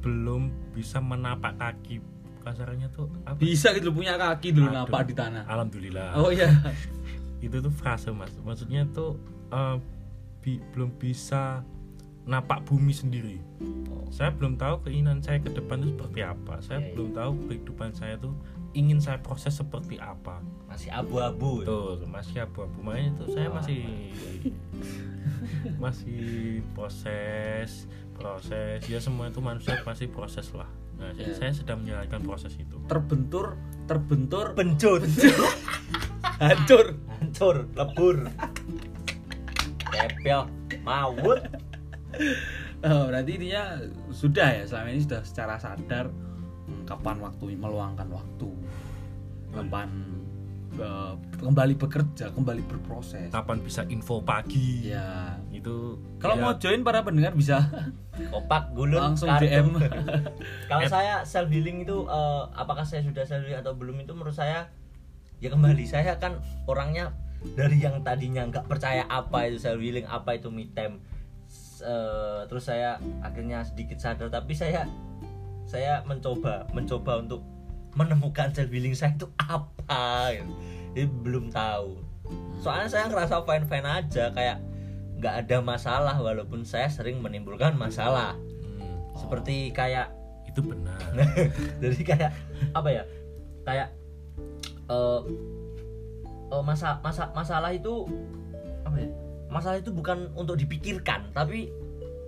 belum 0.00 0.42
bisa 0.72 0.98
menapak 0.98 1.54
kaki 1.54 2.00
kasarannya 2.40 2.90
tuh 2.90 3.06
apa 3.22 3.36
Bisa 3.36 3.70
gitu 3.70 3.92
punya 3.92 4.16
kaki 4.16 4.50
dulu 4.50 4.66
Aduh. 4.66 4.76
napak 4.82 5.02
di 5.04 5.14
tanah. 5.14 5.44
alhamdulillah 5.44 6.16
Oh 6.16 6.28
iya. 6.28 6.50
itu 7.44 7.56
tuh 7.56 7.70
frase 7.70 8.10
mas 8.10 8.32
maksudnya 8.38 8.82
tuh 8.88 9.14
eh, 9.48 9.76
bi- 10.40 10.62
belum 10.72 10.90
bisa 10.96 11.62
napak 12.22 12.64
bumi 12.64 12.90
sendiri 12.90 13.38
Oh. 13.84 14.06
saya 14.08 14.30
belum 14.30 14.56
tahu 14.56 14.82
keinginan 14.82 15.18
saya 15.18 15.38
ke 15.38 15.50
depan 15.50 15.80
itu 15.80 15.94
seperti 15.94 16.20
apa 16.20 16.58
saya 16.60 16.78
Iya, 16.78 16.82
iya. 16.82 16.92
belum 16.92 17.08
tahu 17.12 17.32
kehidupan 17.46 17.90
saya 17.92 18.14
tuh 18.16 18.34
ingin 18.72 18.98
saya 18.98 19.18
proses 19.18 19.52
seperti 19.52 19.96
apa. 19.96 20.40
Masih 20.66 20.88
abu-abu. 20.88 21.60
Ya? 21.60 21.68
betul 21.68 21.96
masih 22.06 22.36
abu-abu. 22.40 22.78
Makanya 22.80 23.08
itu 23.12 23.24
saya 23.30 23.48
Oh. 23.48 23.54
masih 23.54 23.80
masih 25.84 26.22
proses 26.72 27.86
proses. 28.12 28.80
Ya 28.86 28.98
semua 28.98 29.28
itu 29.28 29.38
manusia 29.38 29.76
pasti 29.80 30.06
proses 30.06 30.48
lah. 30.52 30.68
Nah 30.96 31.12
saya- 31.12 31.28
Iya. 31.28 31.34
saya 31.34 31.52
sedang 31.52 31.82
menjalankan 31.82 32.20
proses 32.22 32.52
itu. 32.54 32.76
Terbentur 32.86 33.58
terbentur. 33.84 34.54
Pencut 34.54 35.02
hancur. 36.42 36.96
Hancur 37.12 37.56
lebur 37.72 38.16
kepel 39.82 40.48
mawut 40.82 41.40
Oh, 42.82 43.06
berarti 43.06 43.38
intinya 43.38 43.78
sudah 44.10 44.48
ya 44.52 44.64
selama 44.66 44.90
ini 44.90 45.00
sudah 45.00 45.22
secara 45.22 45.54
sadar 45.54 46.10
kapan 46.82 47.16
waktu 47.20 47.54
meluangkan 47.54 48.10
waktu 48.10 48.48
kapan 49.52 49.88
eh, 50.80 51.14
kembali 51.38 51.74
bekerja 51.76 52.32
kembali 52.32 52.62
berproses. 52.64 53.28
Kapan 53.28 53.60
bisa 53.60 53.84
info 53.92 54.24
pagi? 54.24 54.88
Ya 54.88 55.36
itu 55.52 56.00
kalau 56.16 56.40
ya, 56.40 56.42
mau 56.42 56.52
join 56.56 56.80
para 56.80 57.04
pendengar 57.04 57.36
bisa 57.36 57.68
kopak 58.32 58.72
gulun 58.72 59.12
langsung 59.12 59.28
kartu. 59.28 59.48
DM 59.48 59.68
kalau 60.70 60.84
saya 60.88 61.22
self 61.28 61.52
healing 61.52 61.84
itu 61.84 62.08
eh, 62.08 62.42
apakah 62.56 62.82
saya 62.88 63.04
sudah 63.04 63.24
self 63.28 63.44
healing 63.44 63.60
atau 63.60 63.76
belum 63.76 64.00
itu 64.00 64.12
menurut 64.16 64.34
saya 64.34 64.72
ya 65.38 65.48
kembali. 65.52 65.84
Saya 65.84 66.16
kan 66.16 66.40
orangnya 66.64 67.12
dari 67.58 67.82
yang 67.82 68.00
tadinya 68.06 68.46
nggak 68.48 68.66
percaya 68.70 69.04
apa 69.10 69.52
itu 69.52 69.60
self 69.60 69.78
healing 69.78 70.08
apa 70.08 70.40
itu 70.40 70.48
me 70.48 70.72
time 70.72 71.04
eh, 71.84 72.40
terus 72.48 72.64
saya 72.64 72.96
akhirnya 73.20 73.60
sedikit 73.68 74.00
sadar. 74.00 74.32
Tapi 74.32 74.56
saya 74.56 74.88
saya 75.68 76.00
mencoba 76.04 76.68
mencoba 76.76 77.22
untuk 77.22 77.40
menemukan 77.92 78.52
self 78.56 78.72
healing 78.72 78.96
saya 78.96 79.12
itu 79.16 79.28
apa 79.36 80.32
gitu. 80.32 80.52
Jadi 80.92 81.06
belum 81.24 81.52
tahu. 81.52 82.00
Soalnya 82.64 82.88
saya 82.88 83.04
ngerasa 83.12 83.44
fine 83.44 83.66
fine 83.68 83.88
aja 83.88 84.24
kayak 84.32 84.58
nggak 85.20 85.34
ada 85.46 85.56
masalah 85.62 86.16
walaupun 86.18 86.64
saya 86.64 86.88
sering 86.88 87.20
menimbulkan 87.20 87.76
masalah. 87.76 88.36
Hmm, 88.36 88.96
seperti 89.16 89.70
kayak 89.70 90.10
itu 90.48 90.60
benar. 90.64 90.98
Jadi 91.82 92.02
kayak 92.04 92.32
apa 92.72 92.88
ya 92.88 93.04
kayak 93.62 93.88
eh 94.88 95.20
eh, 96.52 96.62
masa 96.64 97.00
masa 97.00 97.28
masalah 97.32 97.70
itu 97.72 98.08
apa 98.82 98.96
ya 98.98 99.08
masalah 99.52 99.76
itu 99.78 99.92
bukan 99.92 100.32
untuk 100.32 100.56
dipikirkan 100.56 101.28
tapi 101.36 101.68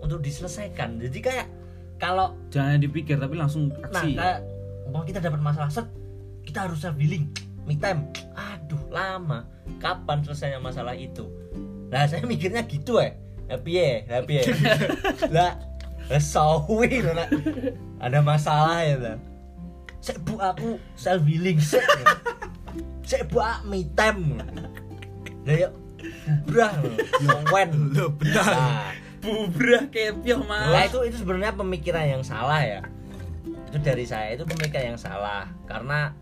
untuk 0.04 0.20
diselesaikan. 0.20 1.00
Jadi 1.00 1.18
kayak 1.24 1.48
kalau 1.96 2.36
jangan 2.52 2.76
dipikir 2.80 3.16
tapi 3.16 3.40
langsung 3.40 3.72
nah 3.72 3.88
aksi 3.88 4.12
kayak 4.12 4.53
mau 4.92 5.04
kita 5.04 5.20
dapat 5.20 5.40
masalah 5.40 5.70
set 5.70 5.86
kita 6.44 6.68
harus 6.68 6.80
self 6.80 6.96
healing. 7.00 7.30
Me 7.64 7.76
time. 7.80 8.08
Aduh 8.36 8.80
lama. 8.92 9.48
Kapan 9.80 10.20
selesainya 10.20 10.60
masalah 10.60 10.92
itu? 10.92 11.28
Nah 11.88 12.04
saya 12.04 12.24
mikirnya 12.24 12.64
gitu 12.66 13.00
ya 13.00 13.16
happy 13.48 13.72
ya 13.76 14.00
happy 14.08 14.32
ya 14.40 14.44
lah 15.28 15.52
lah 16.08 16.20
sawi 16.20 17.00
nak. 17.00 17.28
ada 18.00 18.18
masalah 18.20 18.84
ya 18.84 18.96
lah. 19.00 19.16
Saya 20.04 20.20
bu 20.20 20.36
aku 20.36 20.76
self 20.96 21.24
healing 21.24 21.56
saya 21.60 21.84
saya 23.08 23.24
bu 23.24 23.40
aku 23.40 23.62
me 23.68 23.88
time. 23.96 24.40
Lah 25.44 25.54
ya 25.56 25.68
brah 26.44 26.72
wen. 27.52 27.70
Lo 27.96 28.12
benar. 28.12 28.44
Nah, 28.44 28.92
bubrah 29.24 29.88
kepio 29.88 30.44
Nah 30.44 30.68
mas 30.68 30.92
itu 30.92 31.00
itu 31.08 31.16
sebenarnya 31.24 31.56
pemikiran 31.56 32.04
yang 32.04 32.22
salah 32.24 32.60
ya. 32.60 32.80
Itu 33.74 33.82
dari 33.82 34.06
saya 34.06 34.28
itu 34.32 34.46
pemikiran 34.46 34.86
yang 34.88 35.00
salah 35.00 35.50
karena 35.64 36.14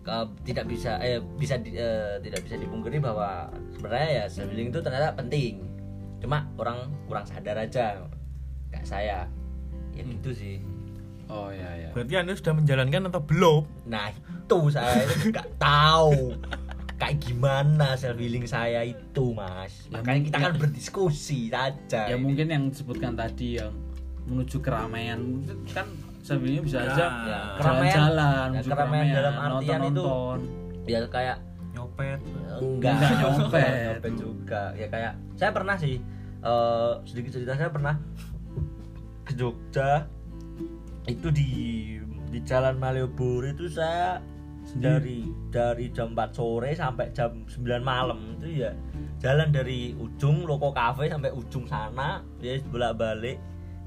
ke- 0.00 0.26
tidak 0.42 0.66
bisa 0.66 0.98
eh 0.98 1.22
bisa 1.32 1.54
di- 1.54 1.70
eh, 1.72 2.18
tidak 2.18 2.42
bisa 2.42 2.56
dipungkiri 2.56 2.98
bahwa 2.98 3.46
sebenarnya 3.70 4.10
ya 4.12 4.24
self 4.26 4.50
healing 4.50 4.68
itu 4.68 4.80
ternyata 4.80 5.14
penting. 5.14 5.62
Cuma 6.18 6.50
orang 6.56 6.76
kurang 7.06 7.22
sadar 7.24 7.54
aja. 7.56 8.02
Kayak 8.68 8.86
saya. 8.88 9.18
Ya 9.90 10.02
gitu 10.02 10.30
sih. 10.32 10.58
oh 11.26 11.46
ya 11.46 11.70
ya 11.78 11.94
berarti 11.94 12.14
anda 12.16 12.34
sudah 12.34 12.50
menjalankan 12.52 13.06
atau 13.06 13.22
belum 13.22 13.62
Nah, 13.86 14.10
itu 14.10 14.58
saya 14.68 14.98
itu 14.98 15.30
nggak 15.30 15.62
tahu 15.62 16.34
kayak 16.96 17.22
gimana 17.22 17.94
self 17.94 18.18
healing 18.18 18.42
saya 18.44 18.82
itu, 18.82 19.30
Mas. 19.30 19.86
Ya, 19.86 19.94
Makanya 19.94 20.20
kita 20.26 20.36
kan 20.36 20.42
mungkin- 20.48 20.62
berdiskusi 20.66 21.46
saja. 21.46 22.10
ya 22.10 22.12
ini. 22.12 22.26
mungkin 22.26 22.46
yang 22.50 22.64
disebutkan 22.66 23.14
tadi 23.14 23.56
yang 23.56 23.70
menuju 24.26 24.58
keramaian 24.58 25.22
kan 25.70 25.86
sebenarnya 26.20 26.62
bisa 26.62 26.78
aja 26.84 27.04
ya, 27.26 27.40
jalan-jalan 27.58 28.48
ya, 28.52 28.60
keramaian 28.64 29.06
dalam 29.08 29.34
artian 29.36 29.80
itu- 29.88 30.04
nonton 30.04 30.38
ya 30.84 30.98
kayak 31.08 31.38
nyopet. 31.70 32.18
Enggak. 32.60 32.92
Enggak 32.98 33.10
nyopet. 33.20 33.72
Nyopet 33.86 34.12
juga. 34.18 34.62
Ya 34.74 34.86
kayak 34.90 35.12
saya 35.38 35.50
pernah 35.54 35.76
sih 35.78 35.96
eh, 36.42 36.92
sedikit 37.06 37.30
cerita 37.38 37.54
saya 37.56 37.70
pernah 37.70 37.94
ke 39.24 39.32
Jogja. 39.38 40.04
Itu 41.06 41.30
di 41.32 41.50
di 42.30 42.38
Jalan 42.46 42.78
Malioboro 42.78 43.50
itu 43.50 43.66
saya 43.70 44.22
dari 44.70 45.26
dari 45.50 45.90
jam 45.90 46.14
4 46.14 46.30
sore 46.30 46.70
sampai 46.78 47.10
jam 47.10 47.42
9 47.46 47.64
malam 47.82 48.18
itu 48.38 48.66
ya. 48.66 48.70
Jalan 49.20 49.50
dari 49.50 49.94
ujung 49.94 50.46
Loko 50.46 50.70
Cafe 50.70 51.10
sampai 51.10 51.30
ujung 51.34 51.66
sana 51.66 52.22
ya 52.40 52.56
bolak 52.70 52.96
balik 52.96 53.36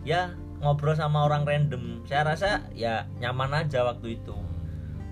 ya 0.03 0.29
ngobrol 0.63 0.95
sama 0.95 1.27
orang 1.27 1.43
random. 1.43 2.07
Saya 2.07 2.23
rasa 2.25 2.49
ya 2.71 3.05
nyaman 3.19 3.51
aja 3.53 3.83
waktu 3.83 4.17
itu. 4.17 4.33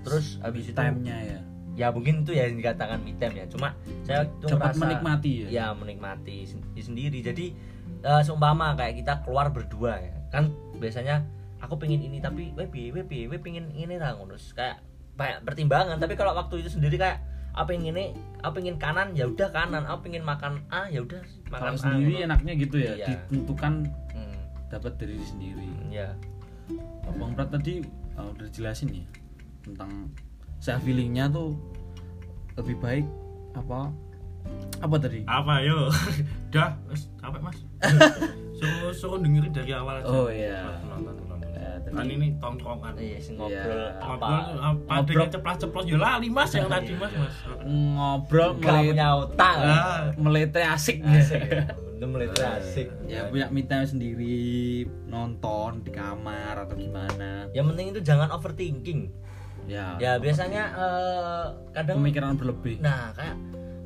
Terus 0.01 0.39
habis 0.41 0.65
itu 0.65 0.73
time-nya 0.73 1.17
ya? 1.19 1.39
Ya 1.71 1.87
mungkin 1.87 2.23
itu 2.23 2.31
ya 2.31 2.47
yang 2.47 2.57
dikatakan 2.57 2.99
me 2.99 3.13
time 3.15 3.35
ya. 3.37 3.45
Cuma 3.47 3.75
saya 4.01 4.25
itu 4.25 4.47
dapat 4.47 4.73
ngerasa- 4.73 4.81
menikmati 4.81 5.31
ya? 5.31 5.47
Ya 5.47 5.65
menikmati 5.71 6.37
sen- 6.43 6.65
sendiri. 6.73 7.19
Jadi 7.21 7.53
eh, 8.01 8.21
seumpama 8.25 8.73
kayak 8.73 8.97
kita 8.97 9.13
keluar 9.21 9.51
berdua 9.51 9.99
ya. 9.99 10.15
Kan 10.31 10.49
biasanya 10.75 11.21
aku 11.61 11.77
pengen 11.77 12.01
ini 12.01 12.17
tapi 12.17 12.49
we 12.55 12.65
piye 12.65 12.89
we 12.89 13.05
piye 13.05 13.29
we 13.29 13.37
pengen 13.37 13.69
ini 13.71 13.95
lah 13.95 14.17
ngurus 14.17 14.51
kayak 14.51 14.81
banyak 15.13 15.43
pertimbangan. 15.43 15.95
Tapi 15.95 16.15
kalau 16.15 16.33
waktu 16.33 16.59
itu 16.59 16.71
sendiri 16.71 16.97
kayak 16.97 17.21
apa 17.51 17.67
yang 17.71 17.91
ini 17.91 18.15
apa 18.39 18.57
pengen 18.57 18.75
kanan 18.75 19.13
ya 19.13 19.27
udah 19.27 19.51
kanan. 19.51 19.85
Apa 19.85 20.01
pengen 20.01 20.23
makan 20.23 20.65
A 20.67 20.87
ya 20.87 20.99
udah 20.99 21.21
kalau 21.45 21.71
makan 21.71 21.73
A 21.73 21.79
sendiri 21.79 22.13
enaknya 22.21 22.53
gitu 22.57 22.75
ya? 22.79 22.91
Iya. 22.95 23.07
ditentukan 23.29 23.73
dapat 24.71 24.95
dari 24.95 25.19
diri 25.19 25.25
sendiri. 25.27 25.69
Ya 25.91 26.15
Bang 27.19 27.35
Prat 27.35 27.51
tadi 27.51 27.83
uh, 28.15 28.31
udah 28.31 28.47
jelasin 28.55 29.03
ya 29.03 29.05
tentang 29.61 30.09
self 30.63 30.81
healingnya 30.87 31.27
tuh 31.27 31.57
lebih 32.55 32.79
baik 32.79 33.05
apa? 33.53 33.91
Apa 34.81 34.95
tadi? 34.97 35.27
Apa 35.27 35.61
yo? 35.61 35.91
Dah 36.53 36.73
wes 36.87 37.11
capek 37.19 37.41
mas. 37.43 37.59
Suruh 38.61 38.93
suruh 38.93 39.17
dengerin 39.17 39.49
dari 39.49 39.73
awal 39.73 40.05
aja. 40.05 40.05
Oh, 40.05 40.29
iya. 40.29 40.77
nonton 40.85 41.17
nonton 41.17 41.17
Ya, 41.17 41.20
tadi- 41.83 41.93
kan 41.93 42.05
ini 42.07 42.27
tongkrongan. 42.37 42.93
Iya 42.95 43.17
sing 43.17 43.35
Iya. 43.35 43.41
ngobrol. 43.41 43.81
Ngobrol 43.91 44.21
apa? 44.21 44.27
apa 44.61 44.93
adanya 44.97 45.27
ceplas 45.29 45.57
ceplos 45.57 45.85
ya 45.85 45.97
lali 45.97 46.27
mas 46.27 46.51
yang 46.51 46.67
tadi 46.67 46.93
mas 46.93 47.13
mas. 47.13 47.35
Ngobrol 47.61 48.51
melit 48.55 48.93
punya 48.93 49.07
otak. 49.17 49.55
Ah. 49.57 50.01
melete 50.15 50.61
asik. 50.61 50.97
Asik 51.01 51.41
ya. 51.43 51.63
Itu 51.95 52.09
mulai 52.09 52.25
asik. 52.33 52.87
ya 53.05 53.29
punya 53.29 53.45
me 53.47 53.61
time 53.61 53.85
sendiri 53.85 54.41
nonton 55.05 55.85
di 55.85 55.91
kamar 55.91 56.57
atau 56.59 56.73
gimana. 56.73 57.45
Yang 57.51 57.65
penting 57.69 57.85
itu 57.89 57.99
jangan 58.01 58.29
overthinking. 58.31 59.13
Ya, 59.69 59.93
ya 60.01 60.17
biasanya 60.17 60.63
eh, 60.73 61.45
kadang 61.71 62.01
pemikiran 62.01 62.33
berlebih. 62.33 62.81
Nah 62.81 63.13
kayak 63.13 63.37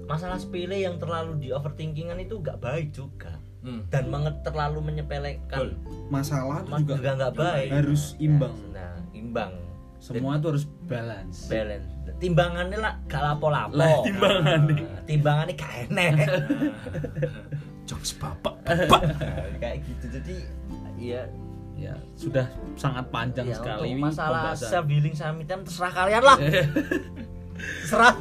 masalah 0.05 0.37
sepele 0.37 0.79
yang 0.79 0.95
terlalu 0.95 1.35
di 1.37 1.49
overthinkingan 1.51 2.15
itu 2.17 2.39
nggak 2.39 2.55
baik 2.57 2.95
juga 2.95 3.35
hmm. 3.65 3.81
dan 3.89 4.03
mange- 4.13 4.39
terlalu 4.45 4.79
menyepelekan. 4.93 5.73
Masalah 6.13 6.61
mas 6.69 6.85
juga 6.85 7.17
nggak 7.17 7.33
baik. 7.33 7.69
harus 7.73 8.13
imbang. 8.21 8.53
nah 8.69 8.93
imbang. 9.11 9.51
Semua 9.97 10.37
itu 10.37 10.53
harus 10.53 10.65
balance. 10.85 11.49
balance. 11.49 11.89
Timbangannya 12.21 12.77
lah 12.77 12.93
gak 13.09 13.21
lapo-lapo. 13.25 13.73
Lah, 13.73 14.05
timbangannya. 14.05 14.85
Nah, 14.85 15.01
timbangannya 15.09 15.53
gak 15.57 15.73
enak 15.89 16.13
jokes 17.89 18.13
bapak. 18.21 18.53
Nah, 18.69 19.49
kayak 19.57 19.81
gitu. 19.81 20.05
Jadi 20.21 20.35
iya. 21.01 21.25
Ya 21.75 21.91
sudah 22.15 22.47
sangat 22.79 23.11
panjang 23.11 23.51
ya, 23.51 23.59
sekali 23.59 23.99
untuk 23.99 24.07
masalah 24.07 24.55
pembahasan. 24.55 24.69
self 24.71 24.87
healing 24.87 25.15
time 25.43 25.61
terserah 25.67 25.91
kalian 25.91 26.23
lah. 26.23 26.37
Terserah. 27.83 28.15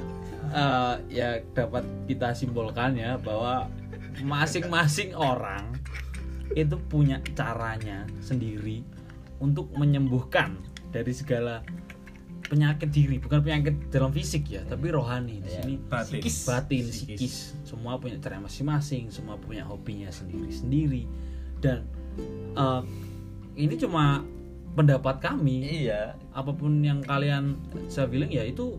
Eh, 0.55 0.95
ya 1.23 1.39
dapat 1.55 1.87
kita 2.11 2.35
simpulkan 2.35 2.99
ya 2.99 3.15
bahwa 3.15 3.71
masing-masing 4.22 5.16
orang 5.16 5.74
itu 6.55 6.79
punya 6.87 7.18
caranya 7.35 8.07
sendiri 8.22 8.85
untuk 9.42 9.72
menyembuhkan 9.74 10.55
dari 10.94 11.11
segala 11.11 11.66
penyakit 12.46 12.92
diri. 12.92 13.16
Bukan 13.18 13.40
penyakit 13.42 13.90
dalam 13.90 14.14
fisik 14.14 14.46
ya 14.53 14.62
tapi 14.62 14.92
rohani 14.92 15.42
di 15.42 15.48
Iya. 15.50 15.57
sini. 15.64 15.74
Batin. 15.90 16.20
Psikis. 16.22 16.37
batin 16.46 16.85
Psikis. 16.87 17.18
psikis. 17.18 17.37
Semua 17.66 17.98
punya 17.98 18.20
cara 18.22 18.38
masing-masing 18.38 19.11
semua 19.11 19.35
punya 19.40 19.66
hobinya 19.66 20.12
sendiri-sendiri. 20.12 21.09
Dan 21.59 21.88
eh, 22.55 22.83
ini 23.59 23.74
cuma 23.81 24.22
pendapat 24.79 25.18
kami. 25.18 25.87
Iya. 25.88 26.14
Apa 26.31 26.55
pun 26.55 26.79
yang 26.85 27.03
kalian 27.03 27.59
saya 27.90 28.07
bilang 28.07 28.31
ya 28.31 28.44
itu 28.46 28.79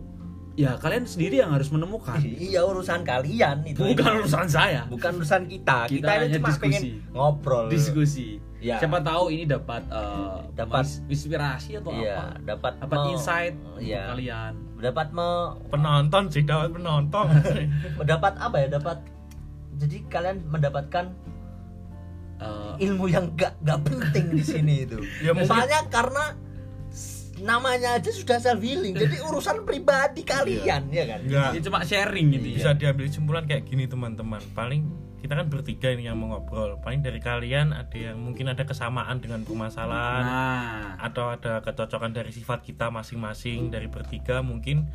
ya 0.56 0.74
kalian 0.74 1.04
sendiri 1.04 1.38
yang 1.38 1.52
harus 1.52 1.68
menemukan. 1.68 2.16
Iya 2.48 2.64
urusan 2.64 3.04
kalian 3.04 3.62
itu 3.62 3.80
bukan 3.86 4.24
urusan 4.24 4.48
saya. 4.48 4.88
Bukan 4.88 5.20
urusan 5.20 5.44
kita. 5.46 5.84
Kita 5.84 6.00
kita, 6.00 6.10
hanya 6.10 6.28
cuma 6.34 6.48
diskusi. 6.48 6.62
pengen 6.64 6.82
ngobrol. 7.12 7.66
Diskusi. 7.68 8.28
Ya. 8.56 8.80
siapa 8.80 8.98
tahu 8.98 9.28
ini 9.30 9.44
dapat 9.44 9.84
eh, 9.84 10.36
Dapat- 10.56 10.82
ins- 10.82 11.04
inspirasi 11.06 11.76
atau 11.76 11.92
iya 11.92 12.32
apa? 12.32 12.40
dapat 12.42 12.72
dapat 12.80 12.98
me- 12.98 13.08
insight 13.12 13.54
untuk 13.54 13.84
iya. 13.84 14.02
kalian. 14.10 14.52
Dapat 14.76 15.08
me, 15.12 15.28
penonton 15.68 16.22
sih 16.28 16.42
dapat 16.42 16.68
penonton. 16.72 17.26
Dapat 18.16 18.32
apa 18.36 18.56
ya? 18.58 18.68
Dapat 18.72 18.98
jadi 19.76 19.96
kalian 20.08 20.36
mendapatkan 20.46 21.06
Eh, 22.36 22.84
ilmu 22.84 23.08
yang 23.08 23.32
gak 23.32 23.56
gak 23.64 23.80
penting 23.80 24.28
di 24.30 24.44
sini 24.44 24.84
itu. 24.84 25.00
Ya, 25.24 25.32
mungkin- 25.32 25.48
soalnya 25.48 25.88
karena 25.88 26.36
namanya 27.42 28.00
aja 28.00 28.10
sudah 28.12 28.38
self 28.40 28.60
healing. 28.62 28.96
Jadi 29.02 29.20
urusan 29.20 29.66
pribadi 29.68 30.22
kalian 30.24 30.88
ya 30.88 31.04
kan? 31.04 31.20
Enggak 31.24 31.50
ini 31.56 31.60
cuma 31.64 31.78
sharing 31.84 32.26
gitu 32.32 32.46
ya. 32.52 32.56
bisa 32.56 32.70
diambil 32.76 33.04
kesimpulan 33.08 33.44
kayak 33.44 33.64
gini 33.68 33.84
teman-teman. 33.84 34.40
Paling 34.56 34.82
kita 35.20 35.32
kan 35.42 35.46
bertiga 35.50 35.88
ini 35.90 36.06
yang 36.06 36.16
mau 36.20 36.36
ngobrol. 36.36 36.78
Paling 36.80 37.02
dari 37.02 37.18
kalian 37.18 37.74
ada 37.74 37.96
yang 37.96 38.20
mungkin 38.20 38.46
ada 38.52 38.62
kesamaan 38.62 39.18
dengan 39.18 39.42
permasalahan 39.42 40.24
nah. 40.24 40.94
atau 41.02 41.34
ada 41.34 41.60
kecocokan 41.64 42.14
dari 42.14 42.30
sifat 42.30 42.62
kita 42.62 42.88
masing-masing. 42.94 43.68
Dari 43.74 43.90
bertiga 43.90 44.40
mungkin 44.40 44.86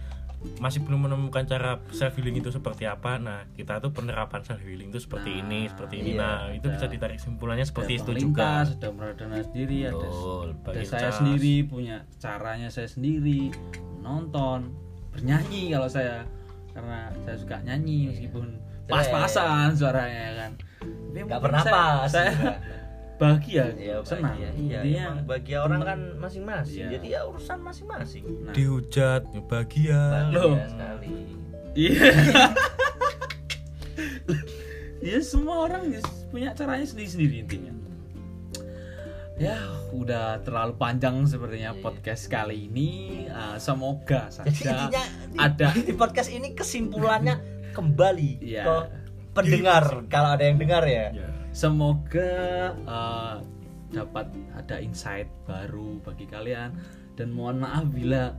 masih 0.58 0.82
belum 0.82 1.06
menemukan 1.06 1.44
cara 1.44 1.78
self 1.90 2.14
healing 2.14 2.34
itu 2.36 2.50
seperti 2.50 2.84
apa. 2.84 3.16
Nah 3.16 3.46
kita 3.52 3.78
tuh 3.78 3.92
penerapan 3.92 4.42
self 4.42 4.58
healing 4.60 4.90
itu 4.90 4.98
seperti 5.00 5.30
Nah, 5.32 5.42
ini 5.44 5.60
seperti 5.68 5.96
ini. 5.98 6.12
iya, 6.12 6.18
nah 6.18 6.38
itu 6.50 6.66
ada- 6.66 6.74
bisa 6.76 6.86
ditarik 6.88 7.16
kesimpulannya 7.16 7.62
seperti 7.64 7.92
ada 7.94 8.02
itu 8.02 8.12
juga. 8.20 8.48
ada 8.64 8.88
meradana 8.90 9.38
sendiri 9.40 9.78
ada 9.84 9.96
Betul, 9.96 10.48
ada 10.48 10.64
bagi 10.66 10.86
saya 10.88 11.02
cas. 11.04 11.16
sendiri 11.16 11.54
punya 11.64 11.98
caranya 12.18 12.68
saya 12.68 12.88
sendiri 12.88 13.54
nonton 14.00 14.74
bernyanyi 15.12 15.72
kalau 15.72 15.86
saya 15.86 16.26
karena 16.72 17.00
saya 17.22 17.38
suka 17.38 17.58
nyanyi 17.62 18.10
meskipun 18.10 18.58
pas-pasan 18.88 19.72
suaranya 19.72 20.26
kan. 20.36 20.52
Tapi 20.82 21.20
nggak 21.22 21.38
pernah 21.40 21.62
saya- 21.62 21.76
pas. 22.02 22.08
saya 22.08 22.32
bahagia. 23.22 23.66
Iya, 23.78 23.96
senang. 24.02 24.34
Bahagia. 24.34 24.50
iya 24.58 24.80
Intinya, 24.82 25.04
emang 25.06 25.20
bahagia 25.30 25.58
orang 25.62 25.82
kan 25.86 26.00
masing-masing. 26.18 26.82
Iya. 26.82 26.90
jadi 26.98 27.08
ya 27.14 27.20
urusan 27.30 27.58
masing-masing. 27.62 28.24
Nah, 28.42 28.54
dihujat 28.58 29.22
bahagia. 29.46 30.02
Loh. 30.34 30.58
bahagia 30.58 30.68
sekali. 30.74 31.14
Iya. 31.78 32.10
Ya 35.02 35.18
semua 35.26 35.66
orang 35.66 35.98
punya 36.30 36.54
caranya 36.54 36.86
sendiri-sendiri 36.86 37.42
intinya. 37.42 37.74
Ya 39.42 39.58
udah 39.90 40.38
terlalu 40.46 40.78
panjang 40.78 41.26
sepertinya 41.26 41.74
podcast 41.82 42.30
kali 42.30 42.70
ini. 42.70 43.26
Uh, 43.26 43.58
semoga 43.58 44.30
jadi 44.46 44.54
saja 44.54 44.70
intinya 44.86 45.04
di, 45.34 45.38
ada 45.42 45.68
di 45.74 45.94
podcast 45.98 46.30
ini 46.30 46.54
kesimpulannya 46.54 47.42
kembali 47.74 48.46
Iya. 48.46 48.62
ke 48.62 48.76
pendengar 49.34 50.06
kalau 50.06 50.38
ada 50.38 50.46
yang 50.46 50.62
dengar 50.62 50.86
ya. 50.86 51.10
Ya. 51.18 51.41
Semoga 51.52 52.32
uh, 52.86 53.36
dapat 53.92 54.28
ada 54.56 54.80
insight 54.80 55.28
baru 55.44 56.00
bagi 56.02 56.24
kalian 56.26 56.72
dan 57.16 57.28
mohon 57.30 57.60
maaf 57.60 57.84
bila 57.88 58.32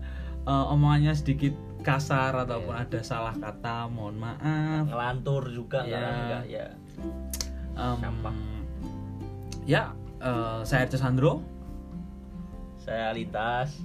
uh, 0.45 0.73
omongannya 0.73 1.13
sedikit 1.13 1.53
kasar 1.83 2.33
ataupun 2.33 2.73
Iya. 2.73 2.83
ada 2.89 3.01
salah 3.03 3.35
kata 3.35 3.87
mohon 3.87 4.17
maaf 4.17 4.89
ngelantur 4.89 5.51
juga 5.51 5.85
Iya. 5.85 5.93
kan 5.95 6.13
enggak 6.19 6.45
ya 6.49 6.67
Um, 7.73 7.97
Sampah. 8.05 8.37
ya 9.65 9.83
uh, 10.21 10.61
saya 10.61 10.85
Erce 10.85 11.01
Sandro 11.01 11.41
saya 12.77 13.17
lintas 13.17 13.81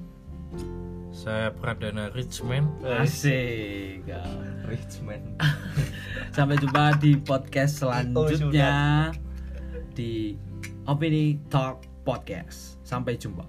saya 1.12 1.54
Pradana 1.54 2.12
Richman. 2.12 2.68
Asik. 2.84 4.08
Richman. 4.68 5.22
Sampai 6.36 6.60
jumpa 6.60 6.96
di 7.00 7.16
podcast 7.20 7.84
selanjutnya. 7.84 9.12
Di 9.96 10.38
Opini 10.88 11.40
Talk 11.52 11.84
Podcast. 12.04 12.80
Sampai 12.88 13.20
jumpa 13.20 13.44